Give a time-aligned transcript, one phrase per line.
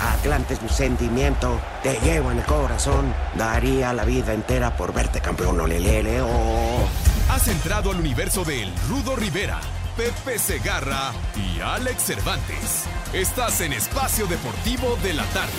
[0.00, 3.12] Atlante es mi sentimiento, te llevo en el corazón.
[3.34, 6.88] Daría la vida entera por verte campeón, olelele, oh.
[7.30, 9.60] Has entrado al universo de El Rudo Rivera,
[9.96, 12.84] Pepe Segarra y Alex Cervantes.
[13.12, 15.52] Estás en Espacio Deportivo de la Tarde.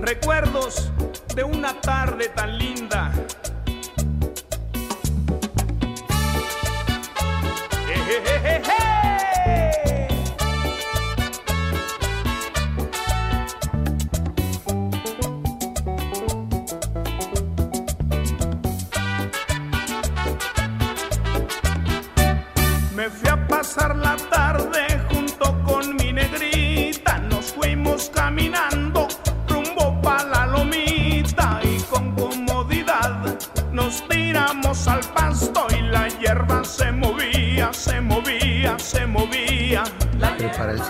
[0.00, 0.90] Recuerdos
[1.34, 3.12] de una tarde tan linda.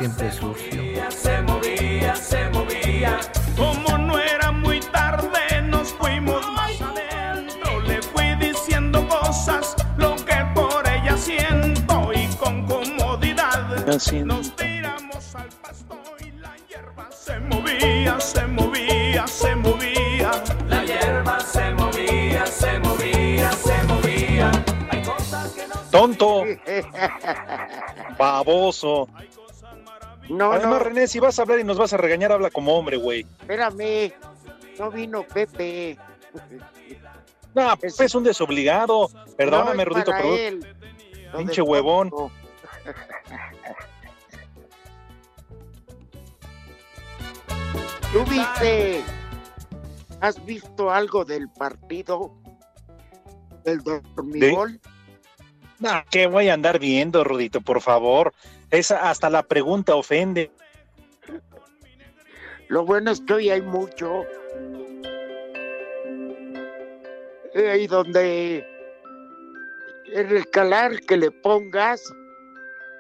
[0.01, 0.83] Siempre sucio.
[1.11, 3.21] se movía, se movía.
[3.55, 7.81] Como no era muy tarde, nos fuimos más adentro.
[7.83, 12.13] Le fui diciendo cosas, lo que por ella siento.
[12.15, 13.85] Y con comodidad
[14.25, 20.31] nos tiramos al pasto y la hierba se movía, se movía, se movía.
[20.67, 24.51] La hierba se movía, se movía, se movía.
[24.91, 26.45] Hay cosas que no Tonto,
[28.19, 29.07] baboso.
[30.29, 32.77] No, Además, no, René, si vas a hablar y nos vas a regañar, habla como
[32.77, 33.27] hombre, güey.
[33.41, 34.13] espérame.
[34.79, 35.99] No vino Pepe.
[37.55, 39.11] No, pues es un desobligado.
[39.37, 40.65] Perdóname, No, Rudito, pero él.
[41.37, 42.11] Pinche huevón.
[48.13, 49.03] ¿Tú viste?
[50.21, 52.35] ¿Has visto algo del partido?
[53.65, 54.81] ¿Del dormigol?
[55.79, 57.61] No, ¿qué voy a andar viendo, Rudito?
[57.61, 58.35] Por favor.
[58.71, 60.51] Esa, hasta la pregunta ofende.
[62.69, 64.25] Lo bueno es que hoy hay mucho.
[67.55, 68.65] Eh, Ahí donde
[70.13, 72.01] el calar que le pongas,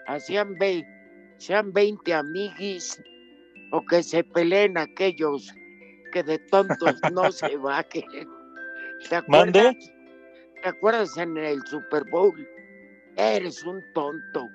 [0.08, 0.84] hacían ve,
[1.38, 3.00] sean 20 amiguis
[3.72, 5.52] o que se peleen aquellos
[6.12, 8.28] que de tontos no se bajen.
[9.08, 9.28] ¿Te acuerdas?
[9.28, 9.78] ¿Mande?
[10.62, 12.48] ¿Te acuerdas en el Super Bowl?
[13.16, 14.48] Eres un tonto.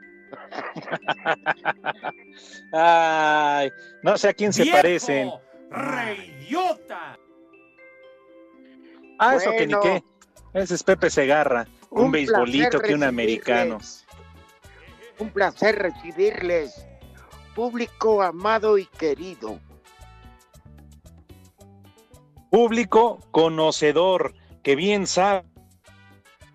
[2.71, 3.71] Ay,
[4.03, 5.31] no sé a quién se parecen.
[5.69, 7.17] ¡Reyota!
[9.19, 10.03] Ah, eso que ni qué.
[10.53, 11.67] Ese es Pepe Segarra.
[11.89, 13.79] Un, Un beisbolito que un americano.
[15.19, 16.85] Un placer recibirles,
[17.55, 19.59] público amado y querido.
[22.49, 24.33] Público conocedor
[24.63, 25.43] que bien sabe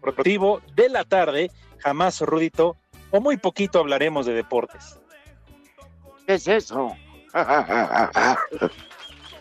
[0.02, 2.76] deportivo de la tarde, jamás Rudito,
[3.10, 4.98] o muy poquito hablaremos de deportes.
[6.26, 6.94] ¿Qué es eso?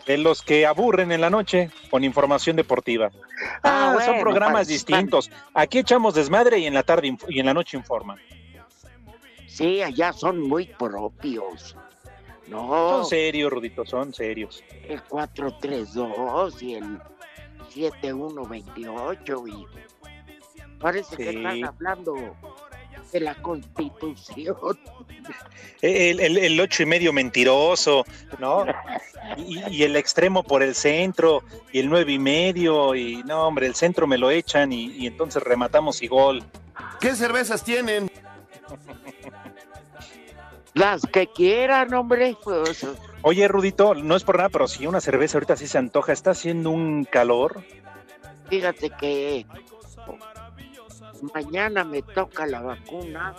[0.06, 3.10] De los que aburren en la noche con información deportiva.
[3.62, 5.00] Ah, Ah, son programas participan.
[5.04, 5.30] distintos.
[5.54, 8.18] Aquí echamos desmadre y en la tarde y en la noche informan.
[9.46, 11.76] Sí, allá son muy propios.
[12.48, 12.68] No,
[13.02, 14.64] Son serios, Rudito, son serios.
[14.88, 16.98] el 432 y el
[17.68, 19.66] 7128 y
[20.80, 22.14] parece que están hablando
[23.12, 24.56] de la constitución.
[25.82, 28.04] El, el, el ocho y medio mentiroso,
[28.38, 28.64] ¿no?
[29.36, 31.42] Y, y el extremo por el centro,
[31.72, 35.06] y el nueve y medio, y no, hombre, el centro me lo echan y, y
[35.06, 36.42] entonces rematamos y gol.
[37.00, 38.10] ¿Qué cervezas tienen?
[40.74, 42.36] Las que quieran, hombre.
[42.42, 42.86] Pues,
[43.22, 46.30] Oye, Rudito, no es por nada, pero si una cerveza ahorita sí se antoja, está
[46.30, 47.62] haciendo un calor.
[48.48, 49.46] fíjate que
[51.34, 53.34] mañana me toca la vacuna.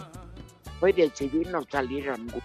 [0.80, 2.42] Hoy decidí no salir a ningún,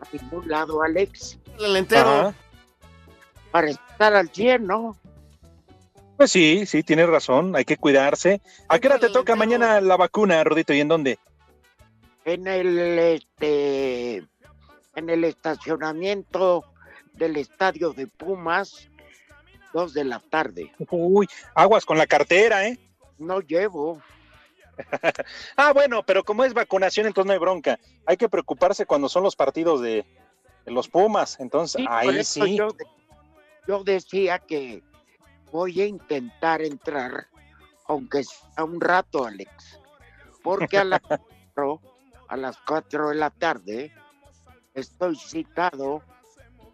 [0.00, 1.38] a ningún lado, Alex.
[1.58, 2.08] El entero.
[2.08, 2.34] Ajá.
[3.50, 4.96] para estar al 100, ¿no?
[6.16, 8.40] Pues sí, sí, tienes razón, hay que cuidarse.
[8.68, 11.18] ¿A qué hora te toca mañana la vacuna, Rodito, y en dónde?
[12.24, 14.24] En el este
[14.94, 16.64] en el estacionamiento
[17.12, 18.88] del estadio de Pumas,
[19.72, 20.72] dos de la tarde.
[20.90, 22.78] Uy, aguas con la cartera, ¿eh?
[23.18, 24.00] No llevo.
[25.56, 27.78] ah, bueno, pero como es vacunación, entonces no hay bronca.
[28.06, 30.04] Hay que preocuparse cuando son los partidos de,
[30.64, 31.38] de los Pumas.
[31.40, 32.56] Entonces, Sí, ahí sí.
[32.56, 32.68] Yo,
[33.66, 34.82] yo decía que
[35.50, 37.26] voy a intentar entrar,
[37.86, 39.80] aunque sea un rato, Alex,
[40.42, 41.02] porque a, la-
[42.28, 43.92] a las 4 de la tarde
[44.74, 46.02] estoy citado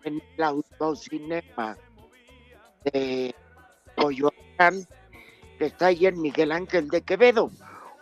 [0.05, 1.77] en el autocinema
[2.85, 3.35] de
[3.97, 4.87] Coyoacán,
[5.59, 7.51] que está ahí en Miguel Ángel de Quevedo,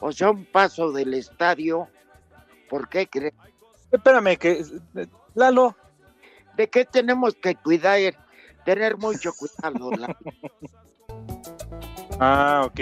[0.00, 1.88] o sea, un paso del estadio.
[2.69, 3.35] ¿Por qué crees?
[3.91, 4.64] Espérame, que.
[5.35, 5.76] Lalo.
[6.56, 8.14] ¿De qué tenemos que cuidar?
[8.64, 9.91] Tener mucho cuidado.
[9.97, 10.17] Lalo.
[12.23, 12.81] Ah, ok.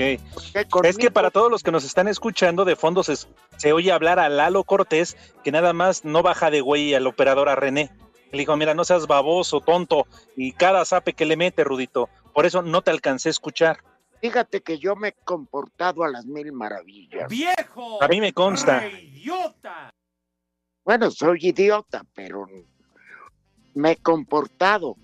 [0.82, 3.14] Es que para todos los que nos están escuchando, de fondo se,
[3.56, 7.48] se oye hablar a Lalo Cortés, que nada más no baja de güey al operador
[7.48, 7.90] a René.
[8.32, 10.06] Le dijo, mira, no seas baboso, tonto,
[10.36, 12.08] y cada zape que le mete, Rudito.
[12.34, 13.78] Por eso no te alcancé a escuchar.
[14.20, 17.28] Fíjate que yo me he comportado a las mil maravillas.
[17.28, 18.02] ¡Viejo!
[18.02, 18.86] A mí me consta.
[18.86, 19.94] ¡Idiota!
[20.84, 22.46] Bueno, soy idiota, pero
[23.74, 24.96] me he comportado.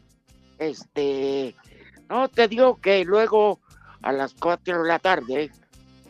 [0.58, 1.55] Este,
[2.08, 3.61] no te digo que luego
[4.02, 5.50] a las 4 de la tarde,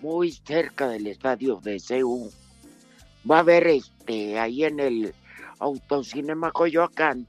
[0.01, 2.31] muy cerca del estadio de CU,
[3.31, 5.15] va a haber este, ahí en el
[5.59, 7.27] Autocinema Coyoacán,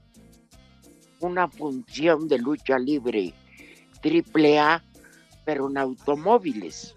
[1.20, 3.34] una función de lucha libre
[4.02, 4.82] triple A,
[5.46, 6.94] pero en automóviles.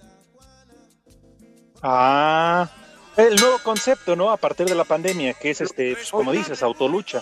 [1.84, 2.68] Ah,
[3.16, 4.32] el nuevo concepto, ¿no?
[4.32, 7.22] A partir de la pandemia, que es este, pues, como dices, autolucha.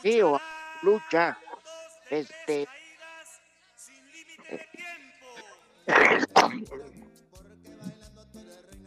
[0.00, 0.40] Sí, o
[0.82, 1.36] lucha.
[2.08, 2.66] Este.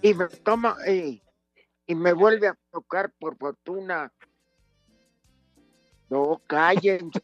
[0.01, 1.21] Y me toma, eh,
[1.85, 4.11] y me vuelve a tocar por fortuna.
[6.09, 7.21] No, cállense,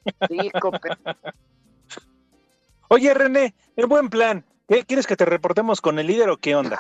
[2.90, 4.46] Oye, René, el buen plan.
[4.68, 6.80] ¿Qué, ¿Quieres que te reportemos con el líder o qué onda?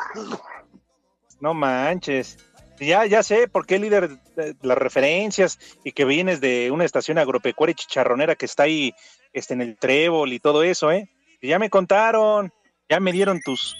[1.39, 2.37] No manches.
[2.79, 4.17] Ya, ya sé por qué el líder,
[4.61, 8.93] las referencias y que vienes de una estación agropecuaria y chicharronera que está ahí
[9.33, 11.09] este, en el trébol y todo eso, ¿eh?
[11.41, 12.51] Y ya me contaron,
[12.89, 13.75] ya me dieron tus,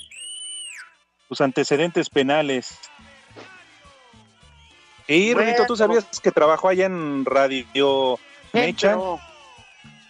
[1.28, 2.80] tus antecedentes penales.
[5.06, 8.20] Sí, Rudito, ¿tú sabías que trabajó allá en Radio
[8.52, 8.98] Mecha?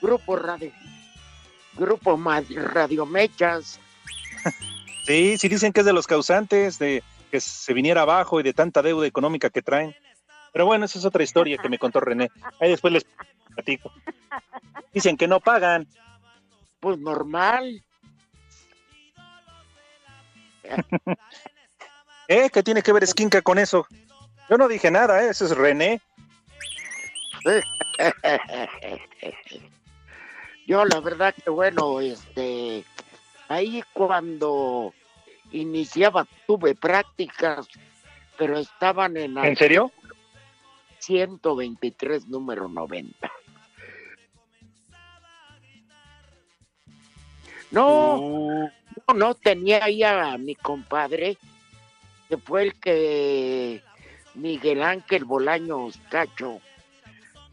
[0.02, 0.72] Grupo Radio.
[1.78, 2.44] Grupo Ma-
[2.74, 3.80] Radio Mechas.
[5.06, 7.02] Sí, sí dicen que es de los causantes de
[7.32, 9.96] que se viniera abajo y de tanta deuda económica que traen.
[10.52, 12.30] Pero bueno, esa es otra historia que me contó René.
[12.60, 13.06] Ahí después les
[13.56, 13.90] platico.
[14.94, 15.88] Dicen que no pagan.
[16.82, 17.82] Pues normal.
[22.28, 22.50] ¿Eh?
[22.52, 23.88] ¿Qué tiene que ver Esquinca con eso?
[24.50, 25.30] Yo no dije nada, ¿eh?
[25.30, 26.02] Eso es René.
[30.68, 32.84] Yo la verdad que bueno, este,
[33.48, 34.94] ahí cuando
[35.52, 37.70] iniciaba tuve prácticas,
[38.38, 39.38] pero estaban en...
[39.38, 39.92] ¿En serio?
[41.00, 43.32] 123, número 90.
[47.72, 48.70] No, Uh,
[49.08, 51.38] no, no, tenía ahí a mi compadre,
[52.28, 53.82] que fue el que
[54.36, 56.60] Miguel Ángel Bolaños Cacho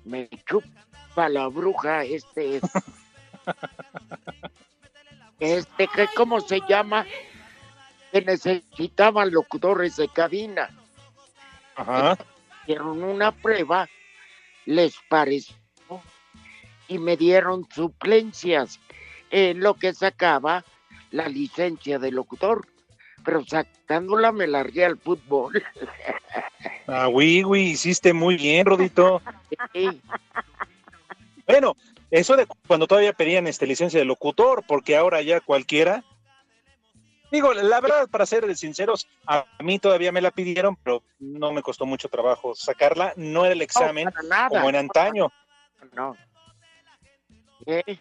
[0.05, 2.61] me chupa la bruja, este,
[5.41, 7.07] este, que ¿cómo se llama?
[8.13, 10.71] Que necesitaban locutores de cabina.
[11.77, 12.17] Ajá.
[12.63, 13.89] Hicieron una prueba,
[14.65, 15.57] les pareció
[16.89, 18.79] y me dieron suplencias
[19.31, 20.65] en lo que sacaba
[21.11, 22.67] la licencia de locutor.
[23.25, 25.63] Pero sacándola me largué al fútbol.
[26.87, 29.23] Ah, oui, oui, hiciste muy bien, Rodito.
[29.73, 30.01] Sí.
[31.47, 31.77] Bueno,
[32.15, 36.05] eso de cuando todavía pedían este licencia de locutor, porque ahora ya cualquiera.
[37.33, 41.61] Digo, la verdad, para ser sinceros, a mí todavía me la pidieron, pero no me
[41.61, 43.13] costó mucho trabajo sacarla.
[43.17, 44.49] No era el examen nada.
[44.49, 45.33] como en antaño.
[45.93, 46.17] No.
[47.67, 47.99] ¿Eh?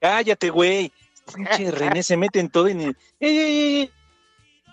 [0.00, 0.92] Cállate, güey.
[1.34, 2.84] Pinche René se mete en todo y ni...
[2.84, 3.92] ¡Ey, ey, ey, ey!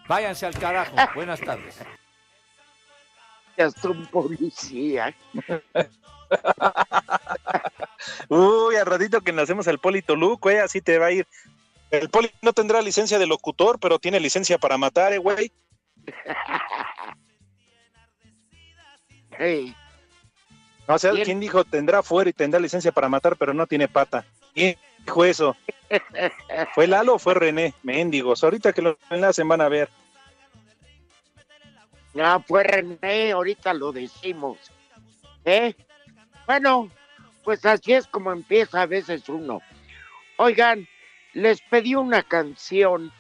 [0.08, 0.96] Váyanse al carajo.
[1.16, 1.80] Buenas tardes.
[3.58, 5.16] Ya un policía.
[8.30, 11.28] Uy, al ratito que nacemos al Poli Toluco, eh, así te va a ir.
[11.92, 15.52] El Poli no tendrá licencia de locutor, pero tiene licencia para matar, eh, güey.
[19.40, 19.76] Hey,
[20.88, 24.26] O sea, ¿quién dijo tendrá fuera y tendrá licencia para matar, pero no tiene pata?
[24.56, 24.76] ¿Quién
[25.06, 25.56] dijo eso?
[26.74, 27.76] ¿Fue Lalo o fue René?
[27.84, 28.44] Mendigos.
[28.44, 29.90] Ahorita que lo enlacen van a ver.
[32.16, 34.58] No, fue René, ahorita lo decimos.
[35.46, 35.76] ¿Eh?
[36.48, 36.90] Bueno,
[37.48, 39.62] pues así es como empieza a veces uno.
[40.36, 40.86] Oigan,
[41.32, 43.14] les pedí una canción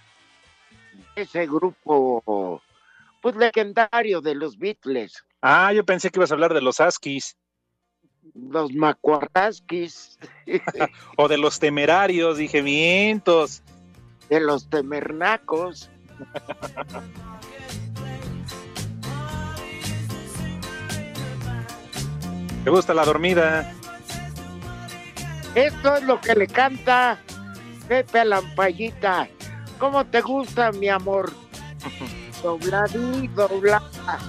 [1.15, 2.61] de ese grupo,
[3.21, 5.23] pues legendario de los Beatles.
[5.41, 7.37] Ah, yo pensé que ibas a hablar de los Askis.
[8.33, 10.19] Los Macuarrasquis.
[11.15, 13.63] o de los temerarios, dije, vientos.
[14.27, 15.89] De los temernacos.
[22.65, 23.73] ¿Te gusta la dormida?
[25.57, 27.17] Esto es lo que le canta
[27.87, 29.27] Pepe Lampallita.
[29.79, 31.33] ¿Cómo te gusta, mi amor?
[32.43, 34.19] Dobladí, doblada.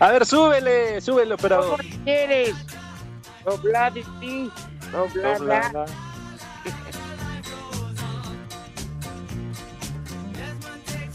[0.00, 1.80] A ver, súbele, súbele, operador.
[1.80, 2.54] ¿Cómo quieres?
[3.42, 4.52] Dobladí,
[4.92, 5.38] doblada.
[5.38, 5.86] doblada.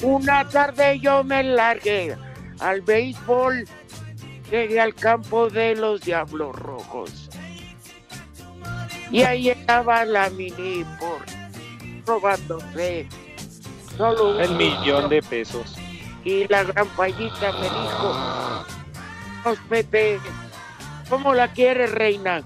[0.02, 2.18] Una tarde yo me largué
[2.60, 3.68] al béisbol,
[4.50, 7.30] llegué al campo de los Diablos Rojos.
[9.12, 11.26] Y ahí estaba la mini por
[12.06, 13.08] robándose
[13.98, 15.76] solo el millón de pesos.
[16.24, 18.66] Y la gran payita me dijo,
[19.46, 20.20] Os Pepe,
[21.10, 22.44] ¿cómo la quieres, reina?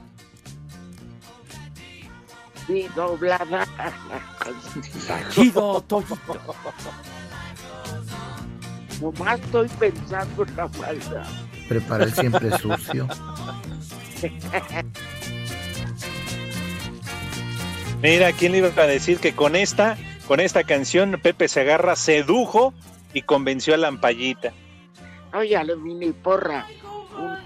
[2.67, 3.67] Y doblada.
[5.31, 5.83] Chido.
[9.01, 11.50] Nomás estoy pensando en la maldad.
[11.71, 13.07] Prepara el siempre sucio.
[18.01, 19.95] Mira, ¿quién le iba a decir que con esta,
[20.27, 22.73] con esta canción Pepe se agarra, sedujo
[23.13, 24.51] y convenció a la ampallita?
[25.33, 26.67] Oye, a la mini porra.
[27.17, 27.37] Un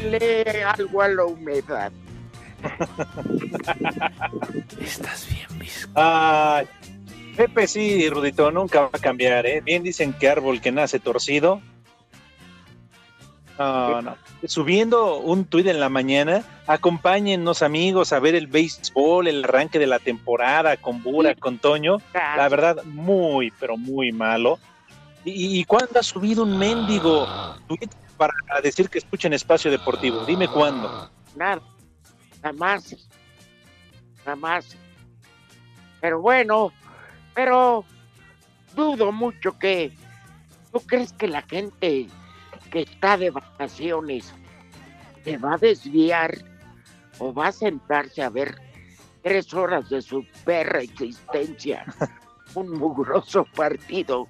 [0.00, 1.90] Le algo a la humedad.
[4.80, 5.90] Estás bien, Visco.
[5.96, 6.68] Ay,
[7.36, 9.60] Pepe sí, Rudito, nunca va a cambiar, ¿eh?
[9.62, 11.60] Bien dicen que árbol que nace torcido.
[13.58, 14.16] No, no.
[14.44, 19.86] Subiendo un tuit en la mañana, acompáñennos amigos a ver el béisbol, el arranque de
[19.86, 21.98] la temporada con Bura, con Toño.
[22.12, 24.58] La verdad, muy, pero muy malo.
[25.24, 27.26] ¿Y, y cuándo ha subido un mendigo
[27.68, 30.24] tuit para decir que escuchen Espacio Deportivo?
[30.24, 31.08] Dime cuándo.
[31.36, 31.62] Nada,
[32.42, 32.96] jamás,
[34.24, 34.76] jamás.
[36.00, 36.72] Pero bueno,
[37.34, 37.84] pero
[38.74, 39.92] dudo mucho que...
[40.72, 42.08] ¿Tú crees que la gente
[42.70, 44.32] que está de vacaciones
[45.22, 46.34] se va a desviar
[47.18, 48.58] o va a sentarse a ver
[49.22, 51.84] tres horas de su perra existencia?
[52.54, 54.28] Un mugroso partido.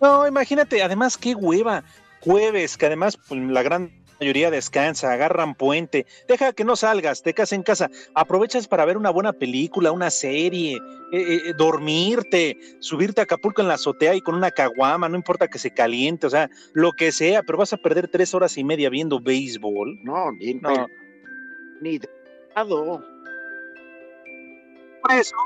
[0.00, 1.84] No, imagínate, además qué hueva.
[2.20, 7.34] Jueves, que además pues, la gran mayoría descansa, agarran puente, deja que no salgas, te
[7.34, 10.76] quedas en casa, aprovechas para ver una buena película, una serie,
[11.12, 15.48] eh, eh, dormirte, subirte a Acapulco en la azotea y con una caguama, no importa
[15.48, 18.64] que se caliente, o sea, lo que sea, pero vas a perder tres horas y
[18.64, 19.98] media viendo béisbol.
[20.02, 20.88] No, ni, no.
[21.80, 22.08] ni de
[22.54, 23.04] lado.
[25.02, 25.36] Por eso,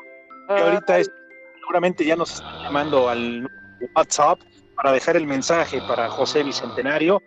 [0.47, 1.11] que ahorita es,
[1.61, 3.51] seguramente ya nos están llamando al
[3.95, 4.41] WhatsApp
[4.77, 7.21] para dejar el mensaje para José Bicentenario,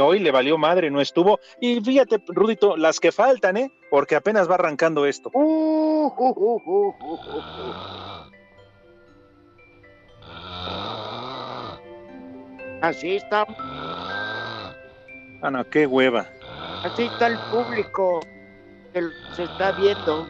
[0.00, 1.38] hoy le valió madre, no estuvo.
[1.60, 3.72] Y fíjate, Rudito, las que faltan, ¿eh?
[3.90, 5.30] Porque apenas va arrancando esto.
[5.32, 6.94] Uh, uh, uh,
[12.82, 13.46] Así está.
[15.42, 16.28] Ana, qué hueva.
[16.82, 18.20] Así está el público
[18.92, 19.02] que
[19.34, 20.28] se está viendo.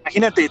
[0.00, 0.48] Imagínate,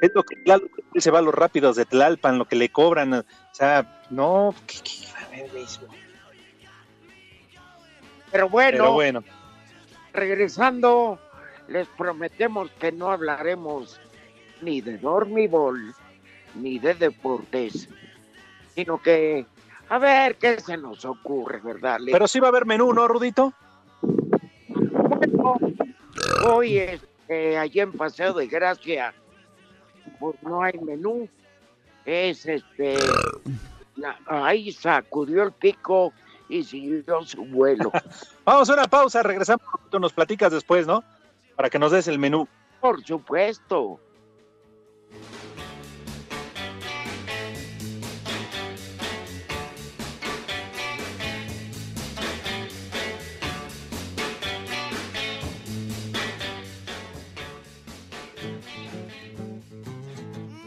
[0.00, 3.12] es lo que se va a los rápidos de Tlalpan, lo que le cobran.
[3.14, 4.90] O sea, no, ¿qué, qué,
[8.30, 9.24] Pero bueno, Pero bueno,
[10.12, 11.18] regresando,
[11.68, 14.00] les prometemos que no hablaremos
[14.62, 15.94] ni de dormibol
[16.54, 17.88] ni de deportes,
[18.74, 19.46] sino que
[19.88, 21.98] a ver qué se nos ocurre, ¿verdad?
[22.10, 23.52] pero sí va a haber menú, ¿no, Rudito?
[24.02, 25.58] Bueno,
[26.46, 29.14] hoy este, allí en Paseo de Gracia,
[30.18, 31.28] pues no hay menú,
[32.04, 32.96] es este,
[33.96, 36.12] la- ahí sacudió el pico
[36.50, 37.90] y siguió su vuelo.
[38.44, 41.02] Vamos a una pausa, regresamos, tú nos platicas después, ¿no?
[41.56, 42.48] Para que nos des el menú.
[42.80, 44.00] Por supuesto.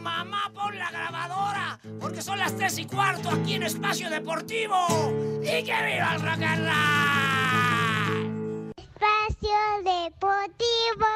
[0.00, 5.33] Mamá, pon la grabadora, porque son las tres y cuarto aquí en Espacio Deportivo.
[5.44, 6.72] ¡Y que viva el rock and roll!
[8.78, 11.06] Espacio Deportivo.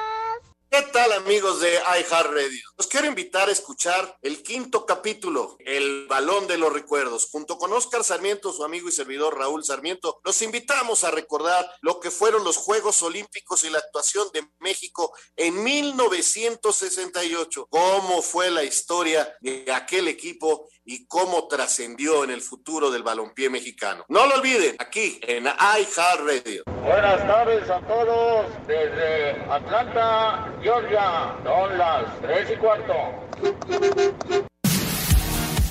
[0.70, 2.60] ¿Qué tal amigos de iHeartRadio?
[2.76, 7.28] Los quiero invitar a escuchar el quinto capítulo, El Balón de los Recuerdos.
[7.30, 11.98] Junto con Oscar Sarmiento, su amigo y servidor Raúl Sarmiento, los invitamos a recordar lo
[11.98, 18.62] que fueron los Juegos Olímpicos y la actuación de México en 1968, cómo fue la
[18.62, 24.06] historia de aquel equipo y cómo trascendió en el futuro del balompié mexicano.
[24.08, 26.62] No lo olviden, aquí en iHeartRadio.
[26.82, 31.36] Buenas tardes a todos desde Atlanta, Georgia.
[31.44, 32.94] Son las tres y cuarto.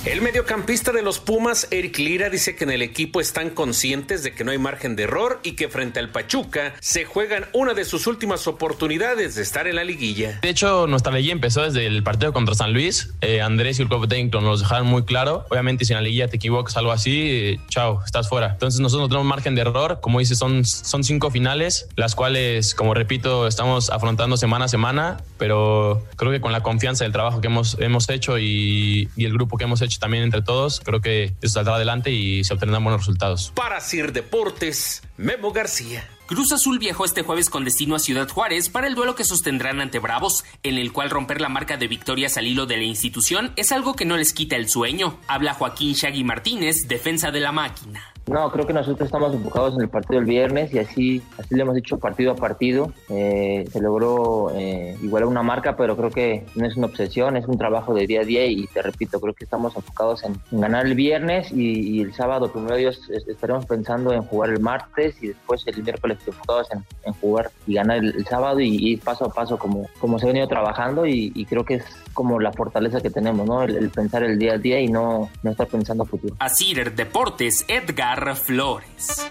[0.04, 4.32] El mediocampista de los Pumas, Eric Lira, dice que en el equipo están conscientes de
[4.32, 7.84] que no hay margen de error y que frente al Pachuca se juegan una de
[7.84, 10.38] sus últimas oportunidades de estar en la liguilla.
[10.40, 13.12] De hecho, nuestra liguilla empezó desde el partido contra San Luis.
[13.20, 15.44] Eh, Andrés y el cuerpo técnico nos dejaron muy claro.
[15.50, 18.52] Obviamente, si en la liguilla te equivocas, algo así, eh, chao, estás fuera.
[18.52, 19.98] Entonces, nosotros no tenemos margen de error.
[20.00, 25.16] Como dices, son, son cinco finales, las cuales, como repito, estamos afrontando semana a semana,
[25.38, 29.32] pero creo que con la confianza del trabajo que hemos, hemos hecho y, y el
[29.32, 32.84] grupo que hemos hecho también entre todos, creo que eso saldrá adelante y se obtendrán
[32.84, 33.52] buenos resultados.
[33.54, 36.06] Para Sir Deportes, Memo García.
[36.26, 39.80] Cruz Azul viajó este jueves con destino a Ciudad Juárez para el duelo que sostendrán
[39.80, 43.52] ante Bravos, en el cual romper la marca de victorias al hilo de la institución
[43.56, 45.18] es algo que no les quita el sueño.
[45.26, 48.12] Habla Joaquín Shaggy Martínez, defensa de la máquina.
[48.28, 51.62] No, creo que nosotros estamos enfocados en el partido del viernes y así, así lo
[51.62, 52.92] hemos dicho partido a partido.
[53.08, 57.46] Eh, se logró eh, igualar una marca, pero creo que no es una obsesión, es
[57.46, 60.86] un trabajo de día a día y te repito, creo que estamos enfocados en, ganar
[60.86, 65.66] el viernes y, el sábado, primero Dios, estaremos pensando en jugar el martes y después
[65.66, 69.88] el miércoles enfocados en, en jugar y ganar el, sábado y, paso a paso como,
[69.98, 73.62] como se ha venido trabajando y, creo que es como la fortaleza que tenemos, ¿no?
[73.62, 76.34] El, el, pensar el día a día y no, no estar pensando a futuro.
[76.38, 79.30] Así Deportes, Edgar Flores.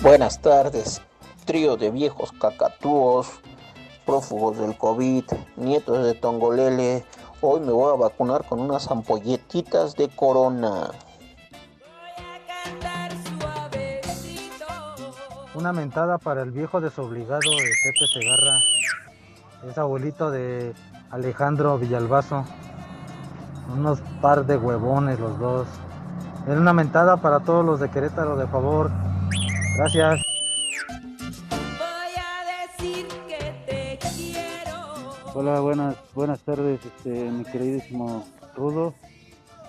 [0.00, 1.02] Buenas tardes,
[1.44, 3.40] trío de viejos cacatúos,
[4.04, 5.24] prófugos del COVID,
[5.56, 7.04] nietos de Tongolele.
[7.40, 10.92] Hoy me voy a vacunar con unas ampolletitas de corona.
[15.54, 18.58] Una mentada para el viejo desobligado de Pepe Segarra.
[19.68, 20.72] Es abuelito de
[21.10, 22.44] Alejandro Villalbazo.
[23.72, 25.66] Unos par de huevones los dos.
[26.46, 28.90] Es una mentada para todos los de Querétaro, de favor.
[29.76, 30.22] Gracias.
[35.34, 38.24] Hola, buenas, buenas tardes, este, mi queridísimo
[38.56, 38.94] Rudo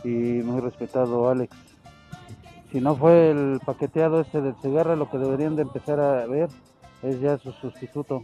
[0.02, 1.58] y muy respetado Alex.
[2.72, 6.48] Si no fue el paqueteado este del Segarra, lo que deberían de empezar a ver
[7.04, 8.24] es ya su sustituto.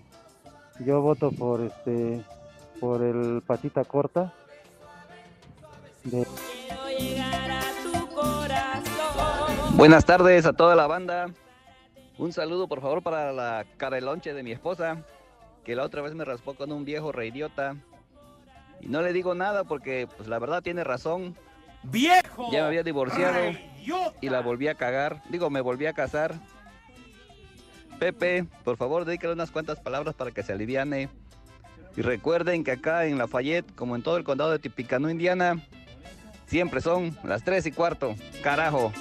[0.80, 2.24] Yo voto por este
[2.84, 4.34] por el patita corta.
[6.04, 6.28] De...
[9.76, 11.28] Buenas tardes a toda la banda.
[12.18, 15.02] Un saludo por favor para la cara de lonche de mi esposa,
[15.64, 17.78] que la otra vez me raspó con un viejo reidiota.
[18.82, 21.38] Y no le digo nada porque pues la verdad tiene razón.
[21.84, 22.50] ¡Viejo!
[22.52, 24.18] Ya me había divorciado ¡Reyota!
[24.20, 25.24] y la volví a cagar.
[25.30, 26.36] Digo, me volví a casar.
[27.98, 31.23] Pepe, por favor, dedícale unas cuantas palabras para que se aliviane.
[31.96, 35.62] Y recuerden que acá en Lafayette, como en todo el condado de Tippecanoe, Indiana,
[36.48, 38.16] siempre son las 3 y cuarto.
[38.42, 38.92] Carajo.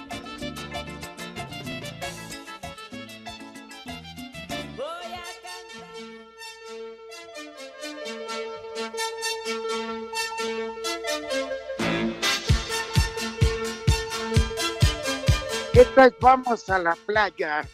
[15.73, 16.15] ¿Qué tal?
[16.21, 17.67] Vamos a la playa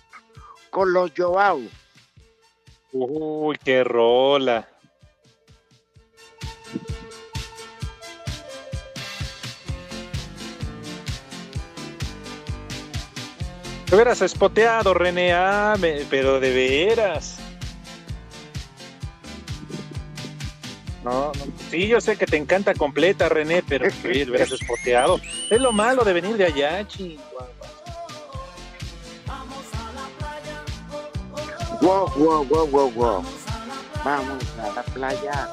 [0.70, 1.60] con los Joao.
[2.92, 4.66] Uy, qué rola.
[13.88, 17.38] Te hubieras espoteado, René, ah, me- pero de veras.
[21.02, 25.20] No, no, sí, yo sé que te encanta completa, René, pero te hubieras espoteado.
[25.50, 27.48] Es lo malo de venir de allá, chihuahua.
[31.80, 33.24] Wow, wow, wow, wow, wow.
[34.04, 35.48] Vamos a la playa.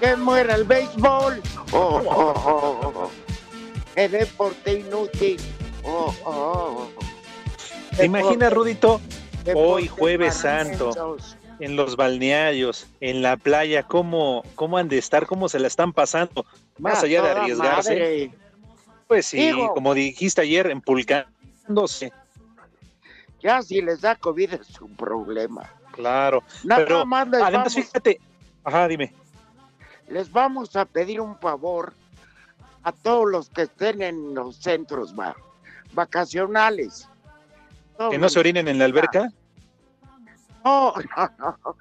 [0.00, 1.40] Que muera el béisbol.
[1.72, 3.10] Oh, oh, oh, oh.
[3.94, 5.40] El deporte inútil.
[5.86, 7.96] Oh, oh, oh.
[7.96, 9.00] ¿Te imaginas, Rudito?
[9.54, 11.16] Hoy, Jueves Santo,
[11.60, 15.26] en los balnearios, en la playa, ¿cómo, cómo han de estar?
[15.26, 16.44] ¿Cómo se la están pasando?
[16.78, 17.90] Más A allá de arriesgarse.
[17.90, 18.30] madre.
[19.06, 22.12] Pues sí, Digo- como dijiste ayer, empulcándose.
[23.40, 25.70] Ya si les da COVID es un problema.
[25.92, 26.42] Claro.
[26.64, 28.20] Nada pero más les además, vamos- fíjate.
[28.64, 29.14] Ajá, dime.
[30.08, 31.92] Les vamos a pedir un favor
[32.82, 35.36] a todos los que estén en los centros va-
[35.96, 37.08] vacacionales.
[38.10, 39.32] Que no se orinen en la alberca.
[40.64, 41.76] No, no, no.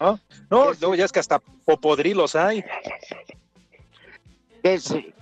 [0.00, 0.18] ¿No?
[0.48, 2.64] No, luego ya es que hasta popodrilos hay.
[4.62, 5.14] Que se,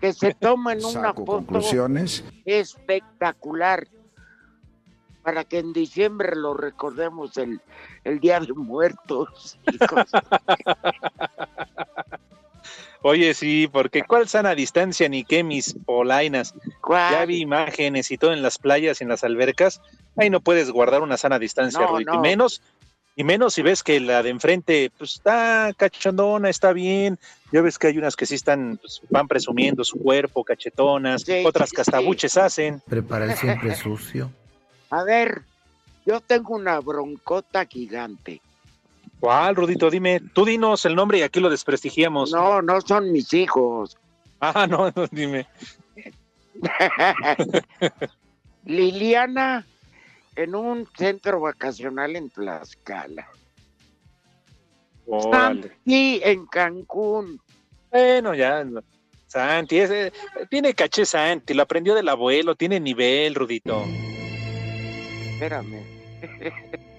[0.00, 2.24] que se tomen una foto conclusiones.
[2.46, 3.86] espectacular
[5.22, 7.60] para que en diciembre lo recordemos el,
[8.04, 9.58] el Día de Muertos.
[13.02, 16.54] Oye, sí, porque cuál sana distancia ni qué mis polainas.
[16.88, 19.80] Ya vi imágenes y todo en las playas y en las albercas.
[20.16, 22.00] Ahí no puedes guardar una sana distancia, No.
[22.00, 22.62] Y menos,
[23.16, 27.18] y menos si ves que la de enfrente, pues está cachondona, está bien.
[27.50, 31.72] Ya ves que hay unas que sí están, pues, van presumiendo su cuerpo, cachetonas, otras
[31.72, 32.80] que hasta buches hacen.
[32.88, 34.30] Prepara el siempre sucio.
[34.90, 35.42] A ver,
[36.06, 38.40] yo tengo una broncota gigante.
[39.22, 39.88] ¿Cuál, Rudito?
[39.88, 42.32] Dime, tú dinos el nombre y aquí lo desprestigiamos.
[42.32, 43.96] No, no son mis hijos.
[44.44, 45.46] Ah, no, no, dime.
[48.64, 49.64] Liliana
[50.34, 53.28] en un centro vacacional en Tlaxcala.
[55.06, 55.68] Órale.
[55.68, 57.40] Santi en Cancún.
[57.92, 58.66] Bueno, ya.
[59.28, 60.12] Santi, ese-
[60.50, 63.84] tiene caché Santi, lo aprendió del abuelo, tiene nivel, Rudito.
[65.34, 65.84] Espérame.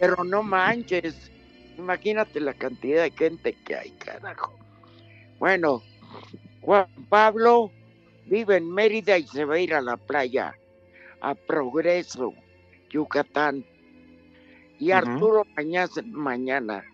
[0.00, 1.30] Pero no manches.
[1.78, 4.58] Imagínate la cantidad de gente que hay, carajo.
[5.38, 5.82] Bueno,
[6.62, 7.70] Juan Pablo
[8.26, 10.56] vive en Mérida y se va a ir a la playa,
[11.20, 12.34] a Progreso,
[12.90, 13.64] Yucatán.
[14.78, 14.90] Y.
[14.90, 16.84] Arturo mañana, mañana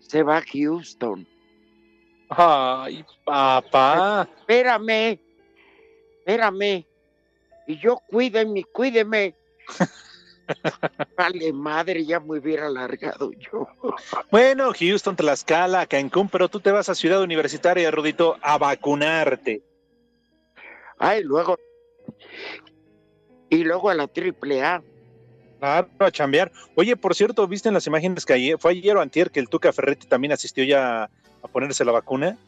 [0.00, 1.26] se va a Houston.
[2.28, 4.28] Ay, papá.
[4.38, 5.20] Espérame,
[6.18, 6.86] espérame.
[7.66, 9.34] Y yo cuídeme, cuídeme.
[11.16, 13.66] vale, madre, ya me hubiera alargado yo.
[14.30, 19.62] Bueno, Houston, Tlaxcala, Cancún, pero tú te vas a Ciudad Universitaria, Rudito, a vacunarte.
[20.98, 21.58] Ay, luego.
[23.50, 24.82] Y luego a la triple A.
[25.58, 26.52] Claro, a chambear.
[26.74, 29.48] Oye, por cierto, ¿viste en las imágenes que ayer, fue ayer o antier que el
[29.48, 31.04] Tuca Ferretti también asistió ya
[31.42, 32.38] a ponerse la vacuna?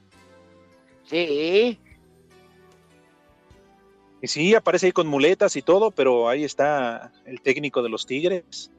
[1.04, 1.80] Sí.
[4.26, 8.06] Y sí, aparece ahí con muletas y todo, pero ahí está el técnico de los
[8.06, 8.72] Tigres.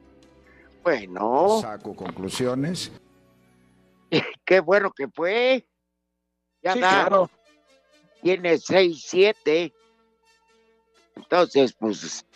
[0.82, 2.92] Bueno, Saco conclusiones.
[4.44, 5.66] qué bueno que fue.
[6.62, 6.90] Ya Sí, da.
[6.90, 7.30] claro.
[8.22, 9.72] Tiene 6, 7.
[11.16, 12.26] Entonces, pues.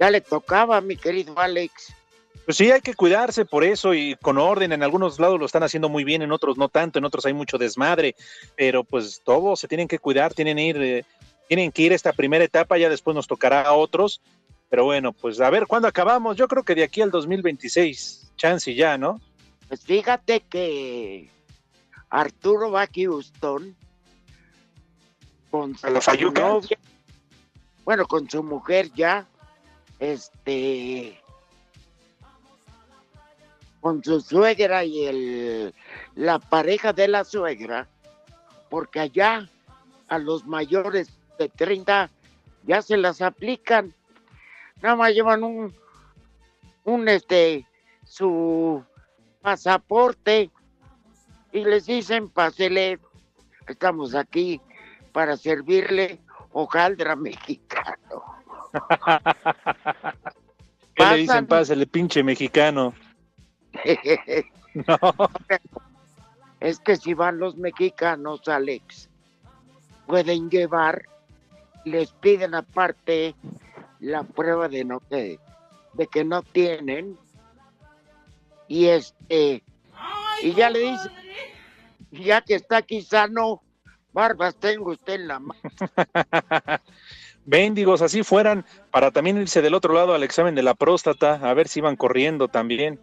[0.00, 1.94] Ya le tocaba, mi querido Alex.
[2.48, 4.72] Pues sí, hay que cuidarse por eso y con orden.
[4.72, 7.34] En algunos lados lo están haciendo muy bien, en otros no tanto, en otros hay
[7.34, 8.16] mucho desmadre,
[8.56, 11.04] pero pues todos se tienen que cuidar, tienen, ir, eh,
[11.46, 14.22] tienen que ir esta primera etapa, ya después nos tocará a otros.
[14.70, 16.38] Pero bueno, pues a ver cuándo acabamos.
[16.38, 19.20] Yo creo que de aquí al 2026, chance y ya, ¿no?
[19.68, 21.28] Pues fíjate que
[22.08, 23.76] Arturo va a Houston
[25.50, 26.48] con su, ¿A la Fayuca?
[26.48, 26.78] novia,
[27.84, 29.26] bueno, con su mujer ya,
[29.98, 31.20] este,
[33.80, 35.74] con su suegra y el,
[36.14, 37.88] la pareja de la suegra,
[38.68, 39.48] porque allá
[40.08, 42.10] a los mayores de 30
[42.64, 43.94] ya se las aplican,
[44.82, 45.74] nada más llevan un,
[46.84, 47.66] un este,
[48.04, 48.84] su
[49.40, 50.50] pasaporte
[51.52, 52.98] y les dicen, pásele,
[53.66, 54.60] estamos aquí
[55.12, 56.20] para servirle
[56.52, 58.24] hojaldra mexicano.
[60.94, 62.92] ¿Qué le dicen, pásale, pinche mexicano?
[64.86, 64.98] No.
[66.60, 69.08] Es que si van los mexicanos, Alex,
[70.06, 71.02] pueden llevar,
[71.84, 73.34] les piden aparte
[73.98, 75.40] la prueba de no que,
[75.94, 77.18] de que no tienen
[78.68, 79.64] y este
[80.42, 81.12] y ya le dicen,
[82.12, 83.62] ya que está aquí sano,
[84.12, 85.60] barbas tengo usted en la mano.
[87.44, 91.54] Béndigos, así fueran, para también irse del otro lado al examen de la próstata, a
[91.54, 93.00] ver si iban corriendo también.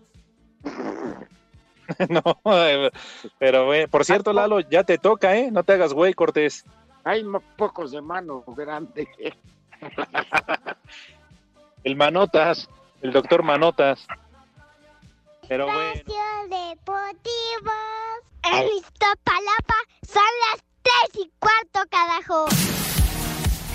[2.09, 2.91] no, eh,
[3.37, 5.51] pero eh, por cierto, Lalo, ya te toca, ¿eh?
[5.51, 6.65] No te hagas güey, Cortés.
[7.03, 7.23] Hay
[7.57, 9.07] pocos de mano grande.
[11.83, 12.67] El Manotas,
[13.01, 14.07] el doctor Manotas.
[15.47, 15.91] Pero bueno.
[15.91, 16.15] Espacio
[16.49, 17.71] Deportivo.
[18.51, 19.75] En Iztapalapa
[20.07, 22.47] son las tres y cuarto, carajo.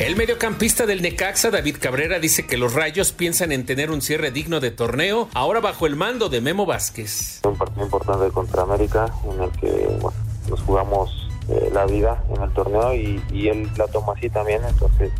[0.00, 4.30] El mediocampista del Necaxa, David Cabrera, dice que los Rayos piensan en tener un cierre
[4.30, 7.42] digno de torneo, ahora bajo el mando de Memo Vázquez.
[7.44, 10.16] un partido importante contra América en el que bueno,
[10.48, 15.12] nos jugamos eh, la vida en el torneo y, él la toma así también entonces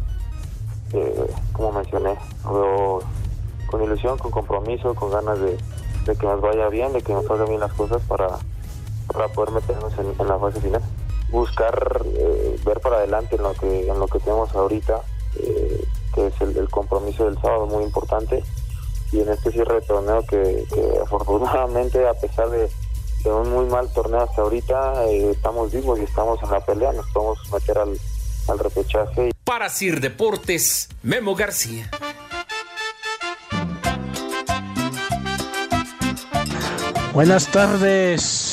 [0.95, 3.03] eh, como mencioné no veo
[3.67, 5.59] con ilusión, con compromiso, con ganas de,
[6.07, 8.29] que nos vaya bien, de que nos salgan bien las cosas para,
[9.13, 10.83] para poder meternos en, en la fase final.
[11.31, 15.01] Buscar eh, ver para adelante en lo que en lo que tenemos ahorita,
[15.37, 18.43] eh, que es el, el compromiso del sábado muy importante
[19.13, 22.71] y en este cierre de torneo que, que afortunadamente a pesar de,
[23.25, 26.93] de un muy mal torneo hasta ahorita eh, estamos vivos y estamos en la pelea,
[26.93, 27.99] nos podemos meter al,
[28.49, 29.31] al repechaje.
[29.45, 31.91] Para Sir Deportes, Memo García.
[37.13, 38.50] Buenas tardes,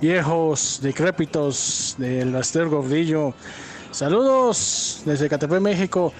[0.00, 3.34] viejos decrépitos del Aster Gordillo.
[3.90, 6.12] Saludos desde Catepec, México.